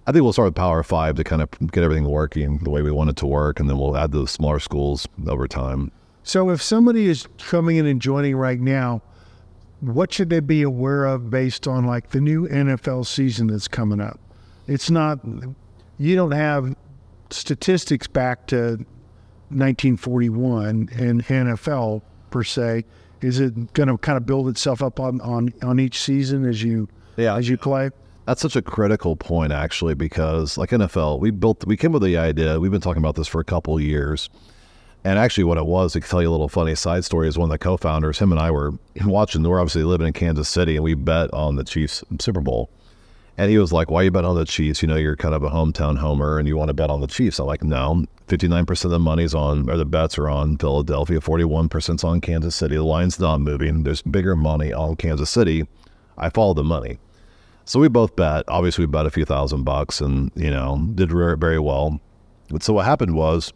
I 0.07 0.11
think 0.11 0.23
we'll 0.23 0.33
start 0.33 0.47
with 0.47 0.55
Power 0.55 0.83
Five 0.83 1.15
to 1.15 1.23
kind 1.23 1.41
of 1.41 1.49
get 1.71 1.83
everything 1.83 2.05
working 2.05 2.59
the 2.59 2.69
way 2.69 2.81
we 2.81 2.91
want 2.91 3.09
it 3.09 3.15
to 3.17 3.25
work, 3.25 3.59
and 3.59 3.69
then 3.69 3.77
we'll 3.77 3.97
add 3.97 4.11
those 4.11 4.29
smaller 4.31 4.59
schools 4.59 5.07
over 5.27 5.47
time. 5.47 5.91
So 6.23 6.49
if 6.49 6.61
somebody 6.61 7.07
is 7.07 7.27
coming 7.39 7.77
in 7.77 7.85
and 7.85 8.01
joining 8.01 8.35
right 8.35 8.59
now, 8.59 9.01
what 9.81 10.13
should 10.13 10.29
they 10.29 10.39
be 10.39 10.61
aware 10.61 11.05
of 11.05 11.29
based 11.29 11.67
on 11.67 11.85
like 11.85 12.09
the 12.09 12.21
new 12.21 12.47
NFL 12.47 13.05
season 13.05 13.47
that's 13.47 13.67
coming 13.67 13.99
up? 13.99 14.19
It's 14.67 14.89
not. 14.89 15.19
You 15.97 16.15
don't 16.15 16.31
have 16.31 16.75
statistics 17.29 18.07
back 18.07 18.47
to 18.47 18.77
1941 19.49 20.89
in 20.97 21.21
NFL 21.21 22.01
per 22.29 22.43
se. 22.43 22.85
Is 23.21 23.39
it 23.39 23.73
going 23.73 23.87
to 23.87 23.97
kind 23.97 24.17
of 24.17 24.25
build 24.25 24.49
itself 24.49 24.81
up 24.81 24.99
on, 24.99 25.21
on, 25.21 25.53
on 25.63 25.79
each 25.79 25.99
season 26.01 26.45
as 26.45 26.61
you 26.63 26.87
Yeah. 27.17 27.35
as 27.37 27.47
you 27.49 27.57
play? 27.57 27.89
That's 28.25 28.41
such 28.41 28.55
a 28.55 28.61
critical 28.63 29.15
point, 29.15 29.51
actually, 29.51 29.93
because 29.93 30.57
like 30.57 30.71
NFL, 30.71 31.19
we 31.19 31.29
built, 31.29 31.65
we 31.67 31.77
came 31.77 31.91
with 31.91 32.01
the 32.01 32.17
idea. 32.17 32.59
We've 32.59 32.71
been 32.71 32.81
talking 32.81 33.01
about 33.01 33.15
this 33.15 33.27
for 33.27 33.39
a 33.39 33.43
couple 33.43 33.79
years, 33.79 34.29
and 35.03 35.19
actually, 35.19 35.43
what 35.43 35.59
it 35.59 35.67
was, 35.67 35.93
to 35.93 35.99
tell 35.99 36.23
you 36.23 36.29
a 36.29 36.31
little 36.31 36.49
funny 36.49 36.73
side 36.73 37.05
story, 37.05 37.27
is 37.27 37.37
one 37.37 37.51
of 37.51 37.51
the 37.51 37.59
co-founders, 37.59 38.17
him 38.17 38.31
and 38.31 38.41
I 38.41 38.49
were 38.49 38.73
watching. 39.05 39.43
We're 39.43 39.59
obviously 39.59 39.83
living 39.83 40.07
in 40.07 40.13
Kansas 40.13 40.49
City, 40.49 40.75
and 40.75 40.83
we 40.83 40.95
bet 40.95 41.31
on 41.35 41.55
the 41.55 41.63
Chiefs 41.63 42.03
Super 42.19 42.41
Bowl. 42.41 42.71
And 43.37 43.51
he 43.51 43.59
was 43.59 43.71
like, 43.71 43.91
"Why 43.91 44.01
you 44.01 44.09
bet 44.09 44.25
on 44.25 44.35
the 44.35 44.45
Chiefs? 44.45 44.81
You 44.81 44.87
know, 44.87 44.95
you're 44.95 45.15
kind 45.15 45.35
of 45.35 45.43
a 45.43 45.51
hometown 45.51 45.99
homer, 45.99 46.39
and 46.39 46.47
you 46.47 46.57
want 46.57 46.69
to 46.69 46.73
bet 46.73 46.89
on 46.89 47.01
the 47.01 47.07
Chiefs." 47.07 47.37
I'm 47.37 47.45
like, 47.45 47.63
"No, 47.63 48.05
59% 48.27 48.85
of 48.85 48.91
the 48.91 48.97
money's 48.97 49.35
on, 49.35 49.69
or 49.69 49.77
the 49.77 49.85
bets 49.85 50.17
are 50.17 50.29
on 50.29 50.57
Philadelphia. 50.57 51.19
41% 51.19 52.03
on 52.03 52.21
Kansas 52.21 52.55
City. 52.55 52.75
The 52.75 52.83
line's 52.83 53.19
not 53.19 53.41
moving. 53.41 53.83
There's 53.83 54.01
bigger 54.01 54.35
money 54.35 54.73
on 54.73 54.95
Kansas 54.95 55.29
City. 55.29 55.67
I 56.17 56.29
follow 56.29 56.55
the 56.55 56.63
money." 56.63 56.97
So 57.65 57.79
we 57.79 57.87
both 57.87 58.15
bet. 58.15 58.43
Obviously, 58.47 58.85
we 58.85 58.91
bet 58.91 59.07
a 59.07 59.11
few 59.11 59.25
thousand 59.25 59.63
bucks, 59.63 59.99
and 59.99 60.31
you 60.35 60.51
know, 60.51 60.87
did 60.93 61.11
very, 61.11 61.59
well. 61.59 61.99
But 62.49 62.61
so 62.61 62.73
what 62.73 62.85
happened 62.85 63.15
was, 63.15 63.51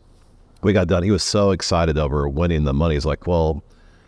we 0.63 0.73
got 0.73 0.87
done. 0.87 1.03
He 1.03 1.11
was 1.11 1.23
so 1.23 1.51
excited 1.51 1.97
over 1.97 2.27
winning 2.27 2.63
the 2.63 2.73
money. 2.73 2.95
He's 2.95 3.05
like, 3.05 3.27
"Well, 3.27 3.63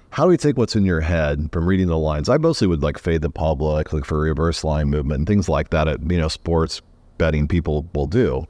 how 0.10 0.24
do 0.24 0.30
we 0.30 0.38
take 0.38 0.58
what's 0.58 0.76
in 0.76 0.86
your 0.86 1.02
head 1.02 1.50
from 1.52 1.68
reading 1.68 1.88
the 1.88 2.00
lines?" 2.00 2.30
I 2.30 2.38
mostly 2.38 2.68
would 2.68 2.82
like 2.82 2.98
fade 2.98 3.22
the 3.22 3.30
public, 3.30 3.94
look 3.94 4.06
for 4.06 4.20
reverse 4.20 4.64
line 4.64 4.90
movement, 4.90 5.20
and 5.20 5.28
things 5.28 5.48
like 5.48 5.70
that. 5.70 5.88
At 5.88 6.02
you 6.12 6.18
know, 6.18 6.28
sports 6.28 6.82
betting 7.20 7.48
people 7.48 7.88
will 7.94 8.08
do. 8.08 8.48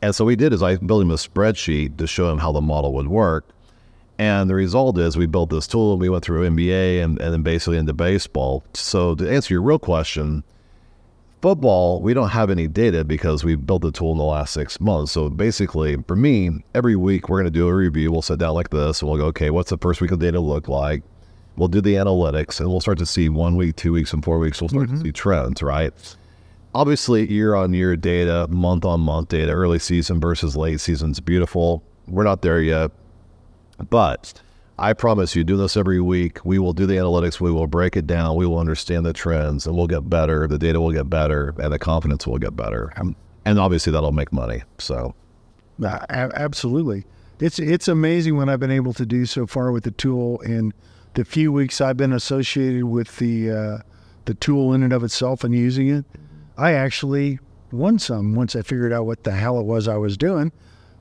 And 0.00 0.14
so 0.14 0.24
we 0.24 0.36
did 0.36 0.54
is 0.54 0.62
I 0.62 0.76
built 0.76 1.02
him 1.02 1.10
a 1.10 1.14
spreadsheet 1.14 1.98
to 1.98 2.06
show 2.06 2.30
him 2.30 2.38
how 2.38 2.52
the 2.52 2.60
model 2.62 2.94
would 2.94 3.08
work. 3.08 3.46
And 4.18 4.48
the 4.48 4.54
result 4.54 4.98
is 4.98 5.16
we 5.16 5.26
built 5.26 5.50
this 5.50 5.66
tool 5.66 5.92
and 5.92 6.00
we 6.00 6.08
went 6.08 6.24
through 6.24 6.48
NBA 6.48 7.02
and, 7.02 7.20
and 7.20 7.32
then 7.32 7.42
basically 7.42 7.78
into 7.78 7.92
baseball. 7.92 8.64
So 8.74 9.14
to 9.16 9.30
answer 9.30 9.54
your 9.54 9.62
real 9.62 9.78
question, 9.78 10.44
football, 11.44 12.00
we 12.00 12.14
don't 12.14 12.30
have 12.30 12.48
any 12.48 12.66
data 12.66 13.04
because 13.04 13.44
we 13.44 13.54
built 13.54 13.82
the 13.82 13.92
tool 13.92 14.12
in 14.12 14.16
the 14.16 14.24
last 14.24 14.54
six 14.54 14.80
months. 14.80 15.12
So 15.12 15.28
basically, 15.28 15.94
for 16.08 16.16
me, 16.16 16.64
every 16.74 16.96
week 16.96 17.28
we're 17.28 17.36
going 17.36 17.52
to 17.52 17.58
do 17.58 17.68
a 17.68 17.74
review. 17.74 18.10
We'll 18.10 18.22
sit 18.22 18.38
down 18.38 18.54
like 18.54 18.70
this 18.70 19.02
and 19.02 19.10
we'll 19.10 19.20
go, 19.20 19.26
okay, 19.26 19.50
what's 19.50 19.68
the 19.68 19.76
first 19.76 20.00
week 20.00 20.10
of 20.10 20.20
data 20.20 20.40
look 20.40 20.68
like? 20.68 21.02
We'll 21.56 21.68
do 21.68 21.82
the 21.82 21.96
analytics 21.96 22.60
and 22.60 22.70
we'll 22.70 22.80
start 22.80 22.96
to 22.96 23.04
see 23.04 23.28
one 23.28 23.56
week, 23.56 23.76
two 23.76 23.92
weeks, 23.92 24.14
and 24.14 24.24
four 24.24 24.38
weeks. 24.38 24.62
We'll 24.62 24.70
start 24.70 24.88
to 24.88 24.94
mm-hmm. 24.94 25.04
see 25.04 25.12
trends, 25.12 25.62
right? 25.62 25.92
Obviously, 26.74 27.30
year 27.30 27.54
on 27.54 27.74
year 27.74 27.94
data, 27.94 28.48
month 28.48 28.86
on 28.86 29.00
month 29.00 29.28
data, 29.28 29.52
early 29.52 29.78
season 29.78 30.20
versus 30.20 30.56
late 30.56 30.80
season 30.80 31.10
is 31.10 31.20
beautiful. 31.20 31.82
We're 32.08 32.24
not 32.24 32.40
there 32.40 32.62
yet. 32.62 32.90
But 33.90 34.32
I 34.78 34.92
promise 34.92 35.36
you, 35.36 35.44
do 35.44 35.56
this 35.56 35.76
every 35.76 36.00
week. 36.00 36.44
We 36.44 36.58
will 36.58 36.72
do 36.72 36.84
the 36.86 36.94
analytics. 36.94 37.40
We 37.40 37.52
will 37.52 37.68
break 37.68 37.96
it 37.96 38.06
down. 38.06 38.36
We 38.36 38.46
will 38.46 38.58
understand 38.58 39.06
the 39.06 39.12
trends, 39.12 39.66
and 39.66 39.76
we'll 39.76 39.86
get 39.86 40.10
better. 40.10 40.48
The 40.48 40.58
data 40.58 40.80
will 40.80 40.90
get 40.92 41.08
better, 41.08 41.54
and 41.58 41.72
the 41.72 41.78
confidence 41.78 42.26
will 42.26 42.38
get 42.38 42.56
better. 42.56 42.92
and 43.44 43.58
obviously, 43.58 43.92
that'll 43.92 44.10
make 44.12 44.32
money. 44.32 44.62
So, 44.78 45.14
Uh, 45.82 45.98
absolutely. 46.10 47.04
It's 47.40 47.58
it's 47.58 47.88
amazing 47.88 48.36
what 48.36 48.48
I've 48.48 48.60
been 48.60 48.70
able 48.70 48.92
to 48.94 49.04
do 49.04 49.26
so 49.26 49.46
far 49.46 49.70
with 49.72 49.84
the 49.84 49.90
tool 49.90 50.40
in 50.40 50.72
the 51.14 51.24
few 51.24 51.52
weeks 51.52 51.80
I've 51.80 51.96
been 51.96 52.12
associated 52.12 52.84
with 52.84 53.16
the 53.18 53.50
uh, 53.50 53.78
the 54.24 54.34
tool 54.34 54.72
in 54.72 54.82
and 54.82 54.92
of 54.92 55.02
itself 55.04 55.44
and 55.44 55.54
using 55.54 55.88
it. 55.88 56.04
I 56.56 56.72
actually 56.72 57.38
won 57.72 57.98
some 57.98 58.34
once 58.34 58.54
I 58.54 58.62
figured 58.62 58.92
out 58.92 59.04
what 59.06 59.24
the 59.24 59.32
hell 59.32 59.58
it 59.58 59.66
was 59.66 59.88
I 59.88 59.96
was 59.96 60.16
doing, 60.16 60.52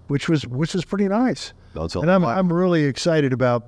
which 0.07 0.27
was 0.27 0.45
which 0.47 0.73
was 0.73 0.85
pretty 0.85 1.07
nice. 1.07 1.53
Don't 1.73 1.95
and 1.95 2.11
I'm. 2.11 2.23
I'm 2.25 2.51
really 2.51 2.83
excited 2.83 3.33
about 3.33 3.65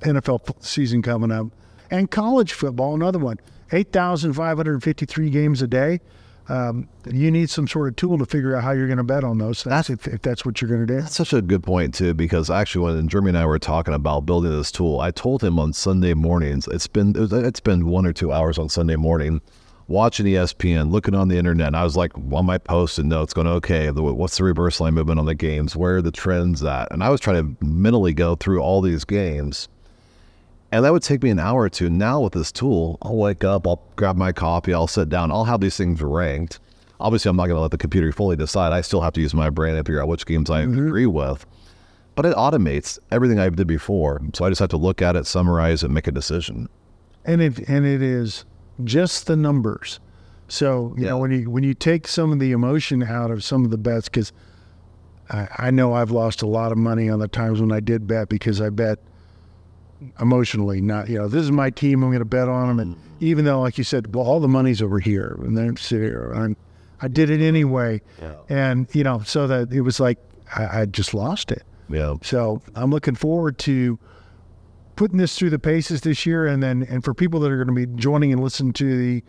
NFL 0.00 0.62
season 0.62 1.02
coming 1.02 1.32
up 1.32 1.46
and 1.90 2.10
college 2.10 2.52
football. 2.52 2.94
Another 2.94 3.18
one, 3.18 3.40
eight 3.72 3.92
thousand 3.92 4.34
five 4.34 4.56
hundred 4.56 4.82
fifty 4.82 5.06
three 5.06 5.30
games 5.30 5.62
a 5.62 5.66
day. 5.66 6.00
Um, 6.48 6.88
you 7.12 7.30
need 7.32 7.50
some 7.50 7.66
sort 7.66 7.88
of 7.88 7.96
tool 7.96 8.18
to 8.18 8.26
figure 8.26 8.54
out 8.54 8.62
how 8.62 8.70
you're 8.70 8.86
going 8.86 8.98
to 8.98 9.04
bet 9.04 9.24
on 9.24 9.38
those 9.38 9.64
things 9.64 9.90
if, 9.90 10.06
if 10.06 10.22
that's 10.22 10.46
what 10.46 10.60
you're 10.60 10.68
going 10.68 10.86
to 10.86 10.94
do. 10.94 11.00
That's 11.00 11.16
such 11.16 11.32
a 11.32 11.42
good 11.42 11.64
point 11.64 11.92
too, 11.92 12.14
because 12.14 12.50
actually, 12.50 12.94
when 12.94 13.08
Jeremy 13.08 13.30
and 13.30 13.38
I 13.38 13.46
were 13.46 13.58
talking 13.58 13.94
about 13.94 14.26
building 14.26 14.52
this 14.52 14.70
tool, 14.70 15.00
I 15.00 15.10
told 15.10 15.42
him 15.42 15.58
on 15.58 15.72
Sunday 15.72 16.14
mornings. 16.14 16.68
It's 16.68 16.86
been 16.86 17.14
it's 17.16 17.60
been 17.60 17.86
one 17.86 18.06
or 18.06 18.12
two 18.12 18.32
hours 18.32 18.58
on 18.58 18.68
Sunday 18.68 18.96
morning, 18.96 19.40
watching 19.88 20.26
ESPN, 20.26 20.90
looking 20.90 21.14
on 21.14 21.28
the 21.28 21.36
internet. 21.36 21.68
And 21.68 21.76
I 21.76 21.84
was 21.84 21.96
like 21.96 22.12
on 22.32 22.46
my 22.46 22.58
Post-it 22.58 23.06
notes, 23.06 23.32
going, 23.32 23.46
"Okay, 23.46 23.90
the, 23.90 24.02
what's 24.02 24.38
the 24.38 24.44
reverse 24.44 24.80
line 24.80 24.94
movement 24.94 25.20
on 25.20 25.26
the 25.26 25.34
games? 25.34 25.76
Where 25.76 25.96
are 25.96 26.02
the 26.02 26.10
trends 26.10 26.62
at?" 26.64 26.90
And 26.92 27.02
I 27.02 27.10
was 27.10 27.20
trying 27.20 27.56
to 27.56 27.64
mentally 27.64 28.12
go 28.12 28.34
through 28.34 28.60
all 28.60 28.80
these 28.80 29.04
games. 29.04 29.68
And 30.72 30.84
that 30.84 30.92
would 30.92 31.02
take 31.02 31.22
me 31.22 31.30
an 31.30 31.38
hour 31.38 31.62
or 31.62 31.68
two. 31.68 31.88
Now 31.88 32.20
with 32.20 32.32
this 32.32 32.50
tool, 32.50 32.98
I'll 33.02 33.16
wake 33.16 33.44
up, 33.44 33.66
I'll 33.66 33.82
grab 33.94 34.16
my 34.16 34.32
coffee, 34.32 34.74
I'll 34.74 34.88
sit 34.88 35.08
down, 35.08 35.30
I'll 35.30 35.44
have 35.44 35.60
these 35.60 35.76
things 35.76 36.02
ranked. 36.02 36.58
Obviously, 36.98 37.28
I'm 37.28 37.36
not 37.36 37.46
going 37.46 37.56
to 37.56 37.62
let 37.62 37.70
the 37.70 37.78
computer 37.78 38.10
fully 38.10 38.36
decide. 38.36 38.72
I 38.72 38.80
still 38.80 39.02
have 39.02 39.12
to 39.14 39.20
use 39.20 39.34
my 39.34 39.50
brain 39.50 39.76
to 39.76 39.84
figure 39.84 40.02
out 40.02 40.08
which 40.08 40.26
games 40.26 40.50
I 40.50 40.62
mm-hmm. 40.62 40.86
agree 40.86 41.06
with. 41.06 41.46
But 42.14 42.26
it 42.26 42.34
automates 42.34 42.98
everything 43.10 43.38
I 43.38 43.48
did 43.50 43.66
before. 43.66 44.20
So 44.32 44.44
I 44.44 44.48
just 44.48 44.58
have 44.58 44.70
to 44.70 44.78
look 44.78 45.02
at 45.02 45.14
it, 45.14 45.26
summarize 45.26 45.82
and 45.82 45.92
make 45.92 46.06
a 46.06 46.12
decision. 46.12 46.68
and 47.26 47.42
it 47.42 47.58
and 47.68 47.84
it 47.84 48.00
is 48.00 48.44
just 48.84 49.26
the 49.26 49.36
numbers. 49.36 50.00
So 50.48 50.94
you 50.96 51.06
know 51.06 51.18
when 51.18 51.30
you 51.32 51.50
when 51.50 51.64
you 51.64 51.74
take 51.74 52.06
some 52.06 52.32
of 52.32 52.38
the 52.38 52.52
emotion 52.52 53.02
out 53.02 53.30
of 53.30 53.42
some 53.42 53.64
of 53.64 53.70
the 53.70 53.78
bets, 53.78 54.08
because 54.08 54.32
I, 55.28 55.48
I 55.58 55.70
know 55.70 55.94
I've 55.94 56.10
lost 56.10 56.42
a 56.42 56.46
lot 56.46 56.72
of 56.72 56.78
money 56.78 57.08
on 57.08 57.18
the 57.18 57.28
times 57.28 57.60
when 57.60 57.72
I 57.72 57.80
did 57.80 58.06
bet 58.06 58.28
because 58.28 58.60
I 58.60 58.70
bet 58.70 58.98
emotionally, 60.20 60.80
not 60.80 61.08
you 61.08 61.18
know 61.18 61.28
this 61.28 61.42
is 61.42 61.50
my 61.50 61.70
team, 61.70 62.02
I'm 62.02 62.10
going 62.10 62.20
to 62.20 62.24
bet 62.24 62.48
on 62.48 62.68
them, 62.68 62.80
and 62.80 62.94
mm-hmm. 62.94 63.24
even 63.24 63.44
though 63.44 63.60
like 63.60 63.76
you 63.76 63.84
said, 63.84 64.14
well 64.14 64.24
all 64.24 64.40
the 64.40 64.48
money's 64.48 64.80
over 64.80 65.00
here, 65.00 65.36
and 65.40 65.58
then 65.58 65.76
sit 65.76 66.00
here, 66.00 66.32
and 66.32 66.54
I 67.00 67.08
did 67.08 67.28
it 67.28 67.40
anyway, 67.40 68.00
and 68.48 68.86
you 68.94 69.02
know 69.02 69.20
so 69.24 69.46
that 69.48 69.72
it 69.72 69.80
was 69.80 69.98
like 69.98 70.18
I, 70.54 70.82
I 70.82 70.86
just 70.86 71.12
lost 71.12 71.50
it. 71.50 71.64
Yeah. 71.88 72.16
So 72.22 72.62
I'm 72.74 72.90
looking 72.90 73.14
forward 73.14 73.58
to 73.58 73.98
putting 74.96 75.18
this 75.18 75.38
through 75.38 75.50
the 75.50 75.58
paces 75.58 76.00
this 76.00 76.26
year, 76.26 76.46
and 76.46 76.62
then 76.62 76.82
and 76.88 77.04
for 77.04 77.14
people 77.14 77.40
that 77.40 77.50
are 77.52 77.62
going 77.62 77.74
to 77.76 77.86
be 77.86 78.00
joining 78.00 78.32
and 78.32 78.42
listening 78.42 78.72
to 78.74 78.96
the 78.96 79.22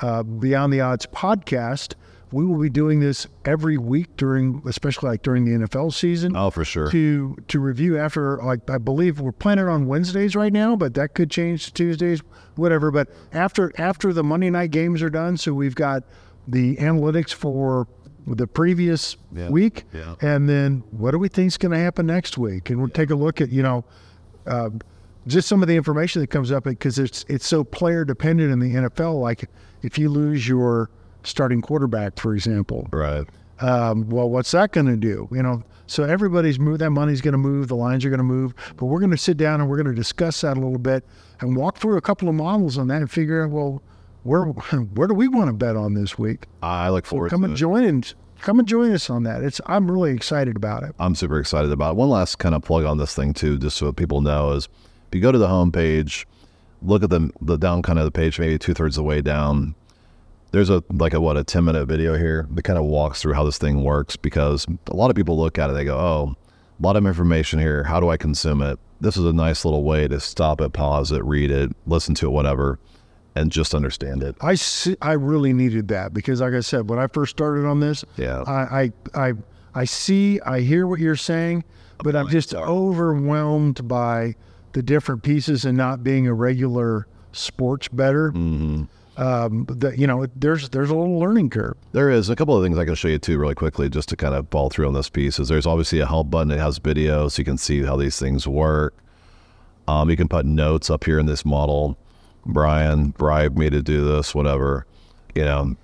uh, 0.00 0.22
Beyond 0.22 0.72
the 0.72 0.80
Odds 0.80 1.06
podcast, 1.06 1.94
we 2.32 2.44
will 2.44 2.58
be 2.60 2.68
doing 2.70 3.00
this 3.00 3.26
every 3.44 3.78
week 3.78 4.16
during, 4.16 4.62
especially 4.66 5.08
like 5.10 5.22
during 5.22 5.44
the 5.44 5.66
NFL 5.66 5.92
season. 5.92 6.34
Oh, 6.36 6.50
for 6.50 6.64
sure. 6.64 6.90
To 6.90 7.36
to 7.48 7.60
review 7.60 7.98
after, 7.98 8.38
like 8.38 8.68
I 8.68 8.78
believe 8.78 9.20
we're 9.20 9.32
planning 9.32 9.66
on 9.68 9.86
Wednesdays 9.86 10.34
right 10.34 10.52
now, 10.52 10.76
but 10.76 10.94
that 10.94 11.14
could 11.14 11.30
change 11.30 11.66
to 11.66 11.72
Tuesdays, 11.72 12.20
whatever. 12.56 12.90
But 12.90 13.08
after 13.32 13.72
after 13.78 14.12
the 14.12 14.24
Monday 14.24 14.50
night 14.50 14.70
games 14.72 15.02
are 15.02 15.10
done, 15.10 15.36
so 15.36 15.52
we've 15.54 15.74
got 15.76 16.02
the 16.48 16.76
analytics 16.76 17.32
for 17.32 17.86
the 18.26 18.46
previous 18.48 19.16
Yeah. 19.32 19.48
week, 19.50 19.84
Yeah. 19.92 20.16
and 20.20 20.48
then 20.48 20.82
what 20.90 21.12
do 21.12 21.18
we 21.18 21.28
think 21.28 21.46
is 21.46 21.56
going 21.58 21.70
to 21.72 21.78
happen 21.78 22.06
next 22.06 22.36
week? 22.36 22.70
And 22.70 22.80
we'll 22.80 22.88
take 22.88 23.10
a 23.10 23.14
look 23.14 23.40
at 23.40 23.50
you 23.50 23.62
know 23.62 23.84
uh, 24.48 24.70
just 25.26 25.48
some 25.48 25.62
of 25.62 25.68
the 25.68 25.76
information 25.76 26.20
that 26.20 26.28
comes 26.28 26.52
up 26.52 26.64
because 26.64 26.98
it's 26.98 27.24
it's 27.28 27.46
so 27.46 27.64
player 27.64 28.04
dependent 28.04 28.52
in 28.52 28.58
the 28.60 28.74
NFL. 28.88 29.20
Like 29.20 29.48
if 29.82 29.98
you 29.98 30.08
lose 30.08 30.46
your 30.48 30.90
starting 31.24 31.60
quarterback, 31.60 32.18
for 32.18 32.34
example, 32.34 32.86
Right. 32.92 33.26
um, 33.60 34.08
well, 34.08 34.28
what's 34.30 34.50
that 34.52 34.72
going 34.72 34.86
to 34.86 34.96
do? 34.96 35.28
You 35.32 35.42
know, 35.42 35.62
so 35.86 36.04
everybody's 36.04 36.58
move. 36.58 36.78
That 36.78 36.90
money's 36.90 37.20
going 37.20 37.32
to 37.32 37.38
move. 37.38 37.68
The 37.68 37.76
lines 37.76 38.04
are 38.04 38.10
going 38.10 38.18
to 38.18 38.24
move. 38.24 38.54
But 38.76 38.86
we're 38.86 39.00
going 39.00 39.10
to 39.10 39.16
sit 39.18 39.36
down 39.36 39.60
and 39.60 39.68
we're 39.68 39.76
going 39.82 39.94
to 39.94 39.94
discuss 39.94 40.40
that 40.42 40.56
a 40.56 40.60
little 40.60 40.78
bit 40.78 41.04
and 41.40 41.56
walk 41.56 41.78
through 41.78 41.96
a 41.96 42.00
couple 42.00 42.28
of 42.28 42.34
models 42.34 42.78
on 42.78 42.88
that 42.88 42.96
and 43.00 43.10
figure 43.10 43.44
out 43.44 43.50
well, 43.50 43.82
where 44.22 44.42
where 44.94 45.08
do 45.08 45.14
we 45.14 45.28
want 45.28 45.48
to 45.48 45.52
bet 45.52 45.76
on 45.76 45.94
this 45.94 46.16
week? 46.18 46.46
I 46.62 46.88
look 46.90 47.06
forward 47.06 47.30
Come 47.30 47.40
to 47.40 47.46
and 47.46 47.54
it. 47.54 47.56
join 47.58 47.84
and 47.84 48.14
come 48.40 48.58
and 48.60 48.68
join 48.68 48.92
us 48.92 49.10
on 49.10 49.22
that. 49.24 49.42
It's 49.42 49.60
I'm 49.66 49.90
really 49.90 50.12
excited 50.12 50.56
about 50.56 50.82
it. 50.84 50.94
I'm 50.98 51.14
super 51.14 51.40
excited 51.40 51.72
about 51.72 51.92
it. 51.92 51.96
One 51.96 52.10
last 52.10 52.36
kind 52.38 52.54
of 52.54 52.62
plug 52.62 52.84
on 52.84 52.98
this 52.98 53.14
thing 53.14 53.34
too, 53.34 53.58
just 53.58 53.76
so 53.76 53.92
people 53.92 54.20
know, 54.20 54.52
is 54.52 54.68
if 55.08 55.14
you 55.14 55.20
go 55.20 55.32
to 55.32 55.38
the 55.38 55.48
homepage, 55.48 56.24
look 56.82 57.02
at 57.02 57.10
the 57.10 57.30
the 57.40 57.56
down 57.56 57.82
kind 57.82 57.98
of 57.98 58.04
the 58.04 58.10
page, 58.10 58.38
maybe 58.38 58.58
two 58.58 58.74
thirds 58.74 58.96
of 58.96 59.02
the 59.02 59.08
way 59.08 59.20
down. 59.20 59.74
There's 60.52 60.70
a 60.70 60.82
like 60.90 61.14
a 61.14 61.20
what 61.20 61.36
a 61.36 61.44
ten 61.44 61.64
minute 61.64 61.86
video 61.86 62.16
here 62.16 62.46
that 62.50 62.62
kind 62.62 62.78
of 62.78 62.84
walks 62.84 63.20
through 63.20 63.34
how 63.34 63.44
this 63.44 63.58
thing 63.58 63.82
works 63.82 64.16
because 64.16 64.66
a 64.86 64.94
lot 64.96 65.10
of 65.10 65.16
people 65.16 65.36
look 65.38 65.58
at 65.58 65.70
it, 65.70 65.74
they 65.74 65.84
go, 65.84 65.98
oh, 65.98 66.36
a 66.78 66.82
lot 66.82 66.96
of 66.96 67.06
information 67.06 67.58
here. 67.58 67.84
How 67.84 68.00
do 68.00 68.08
I 68.08 68.16
consume 68.16 68.62
it? 68.62 68.78
This 69.00 69.16
is 69.16 69.24
a 69.24 69.32
nice 69.32 69.64
little 69.64 69.82
way 69.84 70.08
to 70.08 70.20
stop 70.20 70.60
it, 70.60 70.72
pause 70.72 71.12
it, 71.12 71.22
read 71.24 71.50
it, 71.50 71.70
listen 71.86 72.14
to 72.16 72.26
it, 72.26 72.30
whatever, 72.30 72.78
and 73.34 73.52
just 73.52 73.74
understand 73.74 74.22
it. 74.22 74.34
I 74.40 74.54
see, 74.54 74.96
I 75.02 75.12
really 75.12 75.52
needed 75.52 75.88
that 75.88 76.14
because, 76.14 76.40
like 76.40 76.54
I 76.54 76.60
said, 76.60 76.88
when 76.88 76.98
I 76.98 77.06
first 77.08 77.30
started 77.36 77.66
on 77.66 77.80
this, 77.80 78.04
Yeah. 78.16 78.42
I 78.46 78.92
I 79.14 79.28
I, 79.28 79.32
I 79.74 79.84
see, 79.84 80.40
I 80.40 80.60
hear 80.60 80.86
what 80.86 81.00
you're 81.00 81.16
saying, 81.16 81.64
but 82.02 82.16
I'm 82.16 82.28
just 82.28 82.54
overwhelmed 82.54 83.86
by 83.86 84.36
the 84.76 84.82
different 84.82 85.22
pieces 85.22 85.64
and 85.64 85.74
not 85.74 86.04
being 86.04 86.26
a 86.26 86.34
regular 86.34 87.06
sports 87.32 87.88
bettor. 87.88 88.30
hmm 88.30 88.84
um, 89.16 89.64
the, 89.70 89.98
you 89.98 90.06
know, 90.06 90.26
there's 90.36 90.68
there's 90.68 90.90
a 90.90 90.94
little 90.94 91.18
learning 91.18 91.48
curve. 91.48 91.74
There 91.92 92.10
is 92.10 92.28
a 92.28 92.36
couple 92.36 92.54
of 92.54 92.62
things 92.62 92.76
I 92.76 92.84
can 92.84 92.94
show 92.94 93.08
you 93.08 93.18
too, 93.18 93.38
really 93.38 93.54
quickly, 93.54 93.88
just 93.88 94.10
to 94.10 94.16
kind 94.16 94.34
of 94.34 94.50
ball 94.50 94.68
through 94.68 94.86
on 94.86 94.92
this 94.92 95.08
piece. 95.08 95.38
Is 95.38 95.48
there's 95.48 95.64
obviously 95.64 96.00
a 96.00 96.06
help 96.06 96.30
button. 96.30 96.50
It 96.50 96.58
has 96.58 96.76
video, 96.76 97.26
so 97.28 97.40
you 97.40 97.46
can 97.46 97.56
see 97.56 97.82
how 97.82 97.96
these 97.96 98.18
things 98.18 98.46
work. 98.46 98.94
Um, 99.88 100.10
you 100.10 100.18
can 100.18 100.28
put 100.28 100.44
notes 100.44 100.90
up 100.90 101.04
here 101.04 101.18
in 101.18 101.24
this 101.24 101.46
model. 101.46 101.96
Brian 102.44 103.08
bribed 103.12 103.56
me 103.56 103.70
to 103.70 103.80
do 103.80 104.04
this, 104.04 104.34
whatever. 104.34 104.84
You 105.34 105.46
know, 105.46 105.76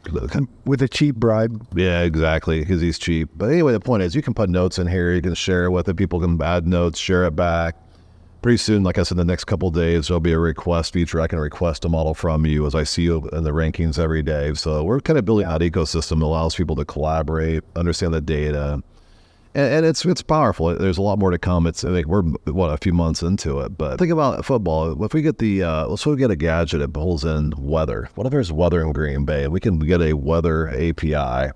with 0.67 0.83
a 0.83 0.89
cheap 0.89 1.15
bribe. 1.15 1.67
Yeah, 1.75 2.03
exactly, 2.03 2.61
because 2.61 2.83
he's 2.83 2.99
cheap. 2.99 3.31
But 3.35 3.47
anyway, 3.47 3.73
the 3.73 3.81
point 3.81 4.03
is, 4.03 4.15
you 4.15 4.21
can 4.21 4.35
put 4.35 4.51
notes 4.51 4.79
in 4.79 4.87
here. 4.87 5.15
You 5.15 5.23
can 5.23 5.33
share 5.33 5.65
it 5.65 5.71
with 5.71 5.89
it. 5.89 5.97
People 5.97 6.21
can 6.21 6.41
add 6.43 6.67
notes, 6.67 6.99
share 6.99 7.25
it 7.25 7.35
back 7.35 7.77
pretty 8.43 8.59
soon, 8.59 8.83
like 8.83 8.99
I 8.99 9.05
said, 9.05 9.13
in 9.13 9.27
the 9.27 9.33
next 9.33 9.45
couple 9.45 9.71
days, 9.71 10.09
there'll 10.09 10.21
be 10.21 10.33
a 10.33 10.39
request 10.39 10.93
feature. 10.93 11.21
I 11.21 11.29
can 11.29 11.39
request 11.39 11.85
a 11.85 11.89
model 11.89 12.13
from 12.13 12.45
you 12.45 12.67
as 12.67 12.75
I 12.75 12.83
see 12.83 13.03
you 13.03 13.29
in 13.33 13.45
the 13.45 13.53
rankings 13.53 13.99
every 13.99 14.23
day. 14.23 14.53
So 14.55 14.85
we're 14.85 15.01
kind 15.01 15.19
of 15.19 15.25
building 15.25 15.47
out 15.47 15.61
ecosystem 15.61 16.19
that 16.19 16.27
allows 16.27 16.55
people 16.55 16.77
to 16.77 16.85
collaborate, 16.85 17.63
understand 17.77 18.13
the 18.13 18.21
data. 18.21 18.83
And, 19.55 19.75
and 19.75 19.87
it's 19.87 20.05
it's 20.05 20.23
powerful. 20.23 20.75
There's 20.77 20.99
a 20.99 21.03
lot 21.03 21.19
more 21.19 21.31
to 21.31 21.39
come. 21.39 21.67
It's 21.67 21.85
I 21.85 21.91
think 21.91 22.07
we're 22.07 22.23
what 22.23 22.69
a 22.69 22.79
few 22.79 22.93
months 22.93 23.23
into 23.23 23.61
it, 23.61 23.77
but 23.77 23.99
think 23.99 24.11
about 24.11 24.45
football. 24.45 25.05
If 25.05 25.15
we 25.15 25.23
get 25.23 25.39
the 25.39 25.63
uh, 25.63 25.87
let's 25.87 26.03
say 26.03 26.11
we 26.11 26.17
get 26.17 26.31
a 26.31 26.37
gadget 26.37 26.81
that 26.81 26.93
pulls 26.93 27.25
in 27.25 27.53
weather. 27.57 28.09
What 28.15 28.27
if 28.27 28.31
there's 28.33 28.51
weather 28.51 28.83
in 28.83 28.93
Green 28.93 29.25
Bay? 29.25 29.47
We 29.49 29.61
can 29.61 29.79
get 29.79 30.01
a 30.01 30.15
weather 30.15 30.69
API 30.69 31.53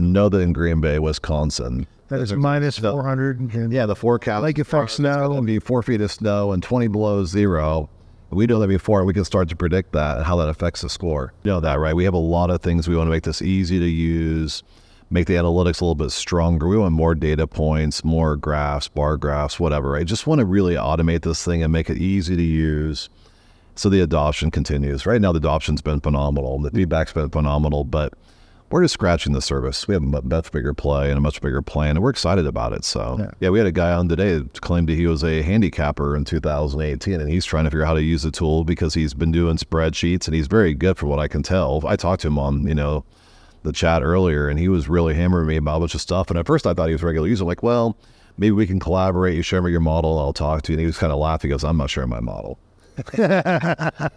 that 0.00 0.40
in 0.40 0.52
Green 0.52 0.80
Bay, 0.80 0.98
Wisconsin, 0.98 1.86
that 2.08 2.20
is 2.20 2.32
minus 2.32 2.78
400. 2.78 3.54
And 3.54 3.72
yeah, 3.72 3.86
the 3.86 3.94
forecast. 3.94 4.42
Lake 4.42 4.58
effect 4.58 4.90
snow. 4.90 5.28
going 5.28 5.42
to 5.42 5.46
be 5.46 5.60
four 5.60 5.82
feet 5.82 6.00
of 6.00 6.10
snow 6.10 6.50
and 6.52 6.60
20 6.60 6.88
below 6.88 7.24
zero. 7.24 7.88
We 8.30 8.46
know 8.46 8.58
that 8.60 8.68
before, 8.68 9.04
we 9.04 9.14
can 9.14 9.24
start 9.24 9.48
to 9.48 9.56
predict 9.56 9.92
that 9.92 10.16
and 10.16 10.26
how 10.26 10.36
that 10.36 10.48
affects 10.48 10.82
the 10.82 10.88
score. 10.88 11.32
You 11.44 11.52
know 11.52 11.60
that, 11.60 11.78
right? 11.78 11.94
We 11.94 12.04
have 12.04 12.14
a 12.14 12.18
lot 12.18 12.50
of 12.50 12.62
things 12.62 12.88
we 12.88 12.96
want 12.96 13.06
to 13.06 13.10
make 13.10 13.24
this 13.24 13.42
easy 13.42 13.78
to 13.78 13.88
use, 13.88 14.62
make 15.08 15.26
the 15.26 15.34
analytics 15.34 15.80
a 15.80 15.84
little 15.84 15.94
bit 15.94 16.10
stronger. 16.10 16.66
We 16.68 16.78
want 16.78 16.92
more 16.92 17.14
data 17.14 17.46
points, 17.46 18.04
more 18.04 18.36
graphs, 18.36 18.88
bar 18.88 19.16
graphs, 19.16 19.58
whatever, 19.58 19.90
right? 19.90 20.06
Just 20.06 20.26
want 20.26 20.40
to 20.40 20.44
really 20.44 20.74
automate 20.74 21.22
this 21.22 21.44
thing 21.44 21.62
and 21.62 21.72
make 21.72 21.90
it 21.90 21.98
easy 21.98 22.36
to 22.36 22.42
use 22.42 23.08
so 23.76 23.88
the 23.88 24.00
adoption 24.00 24.50
continues. 24.50 25.06
Right 25.06 25.20
now, 25.20 25.32
the 25.32 25.38
adoption's 25.38 25.80
been 25.80 26.00
phenomenal. 26.00 26.58
The 26.58 26.70
feedback's 26.70 27.12
been 27.12 27.30
phenomenal, 27.30 27.84
but 27.84 28.14
we're 28.70 28.82
just 28.82 28.94
scratching 28.94 29.32
the 29.32 29.42
surface. 29.42 29.88
We 29.88 29.94
have 29.94 30.02
a 30.02 30.22
much 30.22 30.52
bigger 30.52 30.72
play 30.72 31.08
and 31.08 31.18
a 31.18 31.20
much 31.20 31.40
bigger 31.40 31.60
plan, 31.60 31.90
and 31.90 32.02
we're 32.02 32.10
excited 32.10 32.46
about 32.46 32.72
it. 32.72 32.84
So, 32.84 33.16
yeah, 33.18 33.30
yeah 33.40 33.50
we 33.50 33.58
had 33.58 33.66
a 33.66 33.72
guy 33.72 33.92
on 33.92 34.08
today 34.08 34.38
that 34.38 34.60
claimed 34.60 34.88
that 34.88 34.94
he 34.94 35.06
was 35.06 35.24
a 35.24 35.42
handicapper 35.42 36.16
in 36.16 36.24
2018, 36.24 37.20
and 37.20 37.28
he's 37.28 37.44
trying 37.44 37.64
to 37.64 37.70
figure 37.70 37.82
out 37.82 37.88
how 37.88 37.94
to 37.94 38.02
use 38.02 38.22
the 38.22 38.30
tool 38.30 38.64
because 38.64 38.94
he's 38.94 39.12
been 39.12 39.32
doing 39.32 39.56
spreadsheets, 39.56 40.26
and 40.26 40.34
he's 40.34 40.46
very 40.46 40.72
good 40.72 40.96
for 40.96 41.06
what 41.06 41.18
I 41.18 41.26
can 41.26 41.42
tell. 41.42 41.82
I 41.86 41.96
talked 41.96 42.22
to 42.22 42.28
him 42.28 42.38
on, 42.38 42.66
you 42.66 42.74
know, 42.74 43.04
the 43.64 43.72
chat 43.72 44.02
earlier, 44.02 44.48
and 44.48 44.58
he 44.58 44.68
was 44.68 44.88
really 44.88 45.14
hammering 45.14 45.48
me 45.48 45.56
about 45.56 45.78
a 45.78 45.80
bunch 45.80 45.94
of 45.94 46.00
stuff. 46.00 46.30
And 46.30 46.38
at 46.38 46.46
first, 46.46 46.66
I 46.66 46.72
thought 46.72 46.86
he 46.86 46.94
was 46.94 47.02
a 47.02 47.06
regular 47.06 47.28
user. 47.28 47.44
Like, 47.44 47.62
well, 47.62 47.96
maybe 48.38 48.52
we 48.52 48.66
can 48.66 48.78
collaborate. 48.78 49.34
You 49.34 49.42
share 49.42 49.62
me 49.62 49.70
your 49.70 49.80
model, 49.80 50.18
I'll 50.18 50.32
talk 50.32 50.62
to 50.62 50.72
you. 50.72 50.76
And 50.76 50.80
he 50.80 50.86
was 50.86 50.96
kind 50.96 51.12
of 51.12 51.18
laughing. 51.18 51.50
He 51.50 51.52
goes, 51.52 51.64
I'm 51.64 51.76
not 51.76 51.90
sharing 51.90 52.08
my 52.08 52.20
model. 52.20 52.58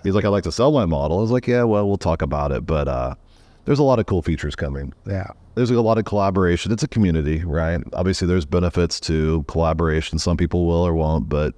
he's 0.04 0.13
like, 0.13 0.26
I'd 0.26 0.30
like 0.30 0.44
to 0.44 0.52
sell 0.52 0.72
my 0.72 0.86
model. 0.86 1.18
I 1.18 1.22
was 1.22 1.32
like, 1.32 1.48
yeah, 1.48 1.63
well, 1.63 1.88
we'll 1.88 1.98
talk 1.98 2.22
about 2.22 2.52
it. 2.52 2.66
But, 2.66 2.88
uh, 2.88 3.16
there's 3.65 3.80
a 3.80 3.84
lot 3.84 3.99
of 3.99 4.06
cool 4.06 4.21
features 4.21 4.56
coming. 4.56 4.93
Yeah. 5.06 5.28
There's 5.56 5.69
a 5.69 5.82
lot 5.82 5.97
of 5.97 6.06
collaboration. 6.06 6.71
It's 6.71 6.84
a 6.84 6.88
community, 6.88 7.43
right? 7.43 7.82
Obviously, 7.93 8.28
there's 8.28 8.45
benefits 8.45 8.99
to 9.02 9.43
collaboration. 9.43 10.19
Some 10.19 10.38
people 10.38 10.65
will 10.65 10.86
or 10.86 10.93
won't, 10.93 11.30
but 11.30 11.54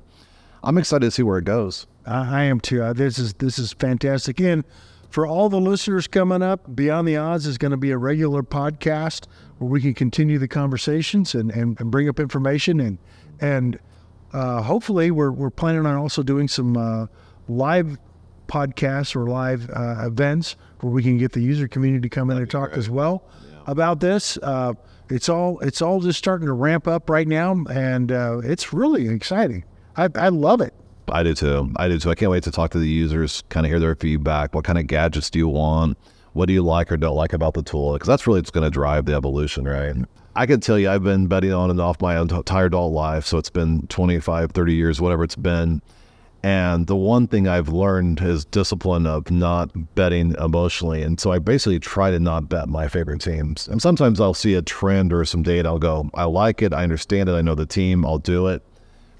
I'm 0.64 0.78
excited 0.78 1.06
to 1.06 1.12
see 1.12 1.24
where 1.24 1.38
it 1.38 1.46
goes. 1.46 1.88
I, 2.06 2.42
I 2.42 2.44
am 2.44 2.60
too. 2.60 2.84
Uh, 2.84 2.94
this 2.94 3.18
is 3.18 3.34
this 3.36 3.58
is 3.58 3.74
fantastic. 3.74 4.40
And 4.42 4.66
for 5.10 5.26
all 5.26 5.48
the 5.48 5.62
listeners 5.62 6.08
coming 6.08 6.42
up, 6.42 6.76
Beyond 6.76 7.08
the 7.08 7.16
Odds 7.16 7.48
is 7.48 7.58
going 7.58 7.72
to 7.72 7.78
be 7.78 7.92
a 7.92 7.98
regular 7.98 8.44
podcast 8.44 9.28
where 9.60 9.70
we 9.70 9.82
can 9.82 9.94
continue 9.94 10.38
the 10.38 10.48
conversations 10.48 11.34
and, 11.34 11.50
and, 11.52 11.80
and 11.80 11.90
bring 11.90 12.10
up 12.10 12.20
information 12.20 12.80
and 12.80 12.98
and 13.40 13.80
uh, 14.34 14.62
hopefully 14.62 15.12
we're 15.12 15.32
we're 15.32 15.50
planning 15.50 15.86
on 15.86 15.96
also 15.96 16.22
doing 16.22 16.48
some 16.48 16.76
uh, 16.76 17.08
live 17.48 17.98
podcasts 18.48 19.16
or 19.16 19.28
live 19.28 19.70
uh, 19.70 20.06
events 20.06 20.56
where 20.86 20.94
we 20.94 21.02
can 21.02 21.18
get 21.18 21.32
the 21.32 21.42
user 21.42 21.68
community 21.68 22.02
to 22.02 22.10
come 22.10 22.30
in 22.30 22.38
and 22.38 22.50
talk 22.50 22.70
great. 22.70 22.78
as 22.78 22.92
well 22.92 23.24
yeah. 23.50 23.58
about 23.66 24.00
this. 24.00 24.38
Uh, 24.44 24.74
it's 25.10 25.30
all 25.30 25.60
it's 25.60 25.82
all 25.82 26.00
just 26.00 26.20
starting 26.20 26.46
to 26.46 26.54
ramp 26.54 26.88
up 26.88 27.10
right 27.10 27.28
now, 27.28 27.64
and 27.72 28.12
uh, 28.12 28.40
it's 28.44 28.72
really 28.72 29.08
exciting. 29.08 29.64
I, 29.96 30.10
I 30.14 30.30
love 30.30 30.62
it. 30.62 30.76
I 31.08 31.24
do 31.24 31.34
too. 31.34 31.72
I 31.78 31.88
do 31.88 31.98
too. 31.98 32.12
I 32.12 32.16
can't 32.16 32.32
wait 32.32 32.44
to 32.44 32.52
talk 32.52 32.70
to 32.72 32.80
the 32.80 32.88
users, 32.88 33.44
kind 33.50 33.66
of 33.66 33.72
hear 33.72 33.80
their 33.80 33.96
feedback. 33.96 34.54
What 34.54 34.64
kind 34.64 34.78
of 34.78 34.86
gadgets 34.86 35.32
do 35.32 35.40
you 35.40 35.48
want? 35.48 35.98
What 36.34 36.46
do 36.48 36.54
you 36.54 36.64
like 36.64 36.92
or 36.92 36.98
don't 36.98 37.16
like 37.16 37.34
about 37.34 37.56
the 37.56 37.64
tool? 37.64 37.94
Because 37.94 38.08
that's 38.08 38.28
really 38.28 38.42
what's 38.42 38.52
going 38.52 38.66
to 38.66 38.70
drive 38.70 39.06
the 39.06 39.16
evolution, 39.16 39.66
right? 39.66 39.96
I 40.36 40.46
can 40.46 40.60
tell 40.60 40.78
you, 40.78 40.90
I've 40.90 41.04
been 41.04 41.28
betting 41.28 41.54
on 41.54 41.72
and 41.72 41.80
off 41.80 42.02
my 42.02 42.20
entire 42.20 42.66
adult 42.66 42.94
life. 42.94 43.26
So 43.26 43.38
it's 43.38 43.50
been 43.50 43.88
25, 43.88 44.52
30 44.52 44.74
years, 44.74 45.00
whatever 45.00 45.24
it's 45.24 45.36
been. 45.36 45.82
And 46.46 46.86
the 46.86 46.96
one 46.96 47.28
thing 47.28 47.48
I've 47.48 47.70
learned 47.70 48.22
is 48.22 48.46
discipline 48.46 49.08
of 49.08 49.32
not 49.32 49.72
betting 49.96 50.36
emotionally. 50.36 51.02
And 51.02 51.20
so 51.20 51.32
I 51.32 51.40
basically 51.40 51.80
try 51.80 52.12
to 52.12 52.20
not 52.20 52.50
bet 52.50 52.70
my 52.70 52.88
favorite 52.88 53.20
teams. 53.20 53.68
And 53.68 53.82
sometimes 53.82 54.22
I'll 54.22 54.36
see 54.36 54.54
a 54.54 54.62
trend 54.62 55.12
or 55.12 55.26
some 55.26 55.42
data. 55.42 55.68
I'll 55.68 55.80
go, 55.80 56.08
I 56.14 56.26
like 56.26 56.62
it. 56.62 56.72
I 56.72 56.84
understand 56.84 57.30
it. 57.30 57.32
I 57.32 57.42
know 57.42 57.56
the 57.56 57.66
team. 57.66 58.06
I'll 58.06 58.20
do 58.20 58.46
it. 58.46 58.62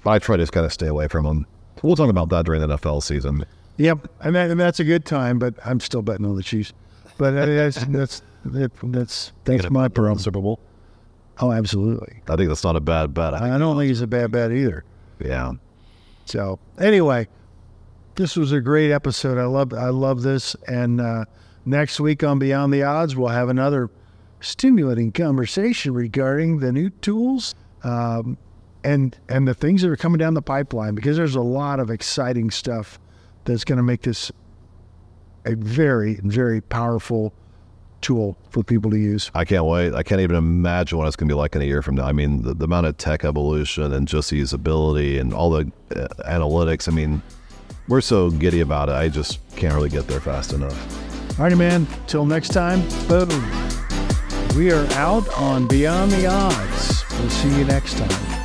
But 0.04 0.12
I 0.12 0.18
try 0.20 0.36
to 0.36 0.42
just 0.44 0.52
kind 0.52 0.64
of 0.64 0.72
stay 0.72 0.86
away 0.86 1.08
from 1.08 1.24
them. 1.24 1.46
We'll 1.82 1.96
talk 1.96 2.10
about 2.10 2.28
that 2.28 2.46
during 2.46 2.60
the 2.60 2.68
NFL 2.68 3.02
season. 3.02 3.44
Yep. 3.78 4.06
And, 4.20 4.36
that, 4.36 4.52
and 4.52 4.60
that's 4.60 4.78
a 4.78 4.84
good 4.84 5.04
time, 5.04 5.40
but 5.40 5.54
I'm 5.64 5.80
still 5.80 6.02
betting 6.02 6.26
on 6.26 6.36
the 6.36 6.44
Chiefs. 6.44 6.74
But 7.18 7.32
that's, 7.34 7.84
that's, 7.86 8.22
that's, 8.44 9.32
that's 9.42 9.68
my 9.68 9.88
problem. 9.88 10.20
Super 10.20 10.40
Bowl? 10.40 10.60
Oh, 11.40 11.50
absolutely. 11.50 12.20
I 12.28 12.36
think 12.36 12.50
that's 12.50 12.62
not 12.62 12.76
a 12.76 12.80
bad 12.80 13.14
bet. 13.14 13.34
I, 13.34 13.56
I 13.56 13.58
don't 13.58 13.76
think 13.76 13.90
it's 13.90 14.00
a 14.00 14.06
bad 14.06 14.30
bet 14.30 14.52
either. 14.52 14.84
Yeah. 15.18 15.54
So 16.26 16.58
anyway, 16.78 17.28
this 18.16 18.36
was 18.36 18.52
a 18.52 18.60
great 18.60 18.92
episode. 18.92 19.38
I 19.38 19.44
love 19.44 19.72
I 19.72 19.88
love 19.88 20.22
this. 20.22 20.54
And 20.66 21.00
uh, 21.00 21.24
next 21.64 22.00
week 22.00 22.22
on 22.22 22.38
Beyond 22.38 22.72
the 22.72 22.82
Odds, 22.82 23.16
we'll 23.16 23.28
have 23.28 23.48
another 23.48 23.90
stimulating 24.40 25.12
conversation 25.12 25.94
regarding 25.94 26.58
the 26.58 26.72
new 26.72 26.90
tools 26.90 27.54
um, 27.84 28.36
and 28.84 29.16
and 29.28 29.48
the 29.48 29.54
things 29.54 29.82
that 29.82 29.90
are 29.90 29.96
coming 29.96 30.18
down 30.18 30.34
the 30.34 30.42
pipeline 30.42 30.94
because 30.94 31.16
there's 31.16 31.36
a 31.36 31.40
lot 31.40 31.80
of 31.80 31.90
exciting 31.90 32.50
stuff 32.50 33.00
that's 33.44 33.64
going 33.64 33.78
to 33.78 33.82
make 33.82 34.02
this 34.02 34.30
a 35.44 35.54
very 35.54 36.20
very 36.22 36.60
powerful 36.60 37.32
tool 38.00 38.36
for 38.50 38.62
people 38.62 38.90
to 38.90 38.98
use. 38.98 39.30
I 39.34 39.44
can't 39.44 39.64
wait. 39.64 39.94
I 39.94 40.02
can't 40.02 40.20
even 40.20 40.36
imagine 40.36 40.98
what 40.98 41.06
it's 41.06 41.16
going 41.16 41.28
to 41.28 41.34
be 41.34 41.36
like 41.36 41.54
in 41.56 41.62
a 41.62 41.64
year 41.64 41.82
from 41.82 41.96
now. 41.96 42.06
I 42.06 42.12
mean, 42.12 42.42
the, 42.42 42.54
the 42.54 42.64
amount 42.64 42.86
of 42.86 42.96
tech 42.96 43.24
evolution 43.24 43.92
and 43.92 44.06
just 44.06 44.30
the 44.30 44.40
usability 44.40 45.20
and 45.20 45.32
all 45.34 45.50
the 45.50 45.70
uh, 45.94 46.08
analytics. 46.28 46.88
I 46.88 46.92
mean, 46.92 47.22
we're 47.88 48.00
so 48.00 48.30
giddy 48.30 48.60
about 48.60 48.88
it. 48.88 48.94
I 48.94 49.08
just 49.08 49.38
can't 49.56 49.74
really 49.74 49.90
get 49.90 50.06
there 50.06 50.20
fast 50.20 50.52
enough. 50.52 51.38
All 51.38 51.44
righty, 51.44 51.56
man. 51.56 51.86
Till 52.06 52.24
next 52.24 52.48
time, 52.48 52.80
boom. 53.08 53.28
We 54.56 54.72
are 54.72 54.86
out 54.92 55.28
on 55.38 55.68
Beyond 55.68 56.12
the 56.12 56.26
Odds. 56.26 57.04
We'll 57.18 57.30
see 57.30 57.58
you 57.58 57.64
next 57.64 57.98
time. 57.98 58.35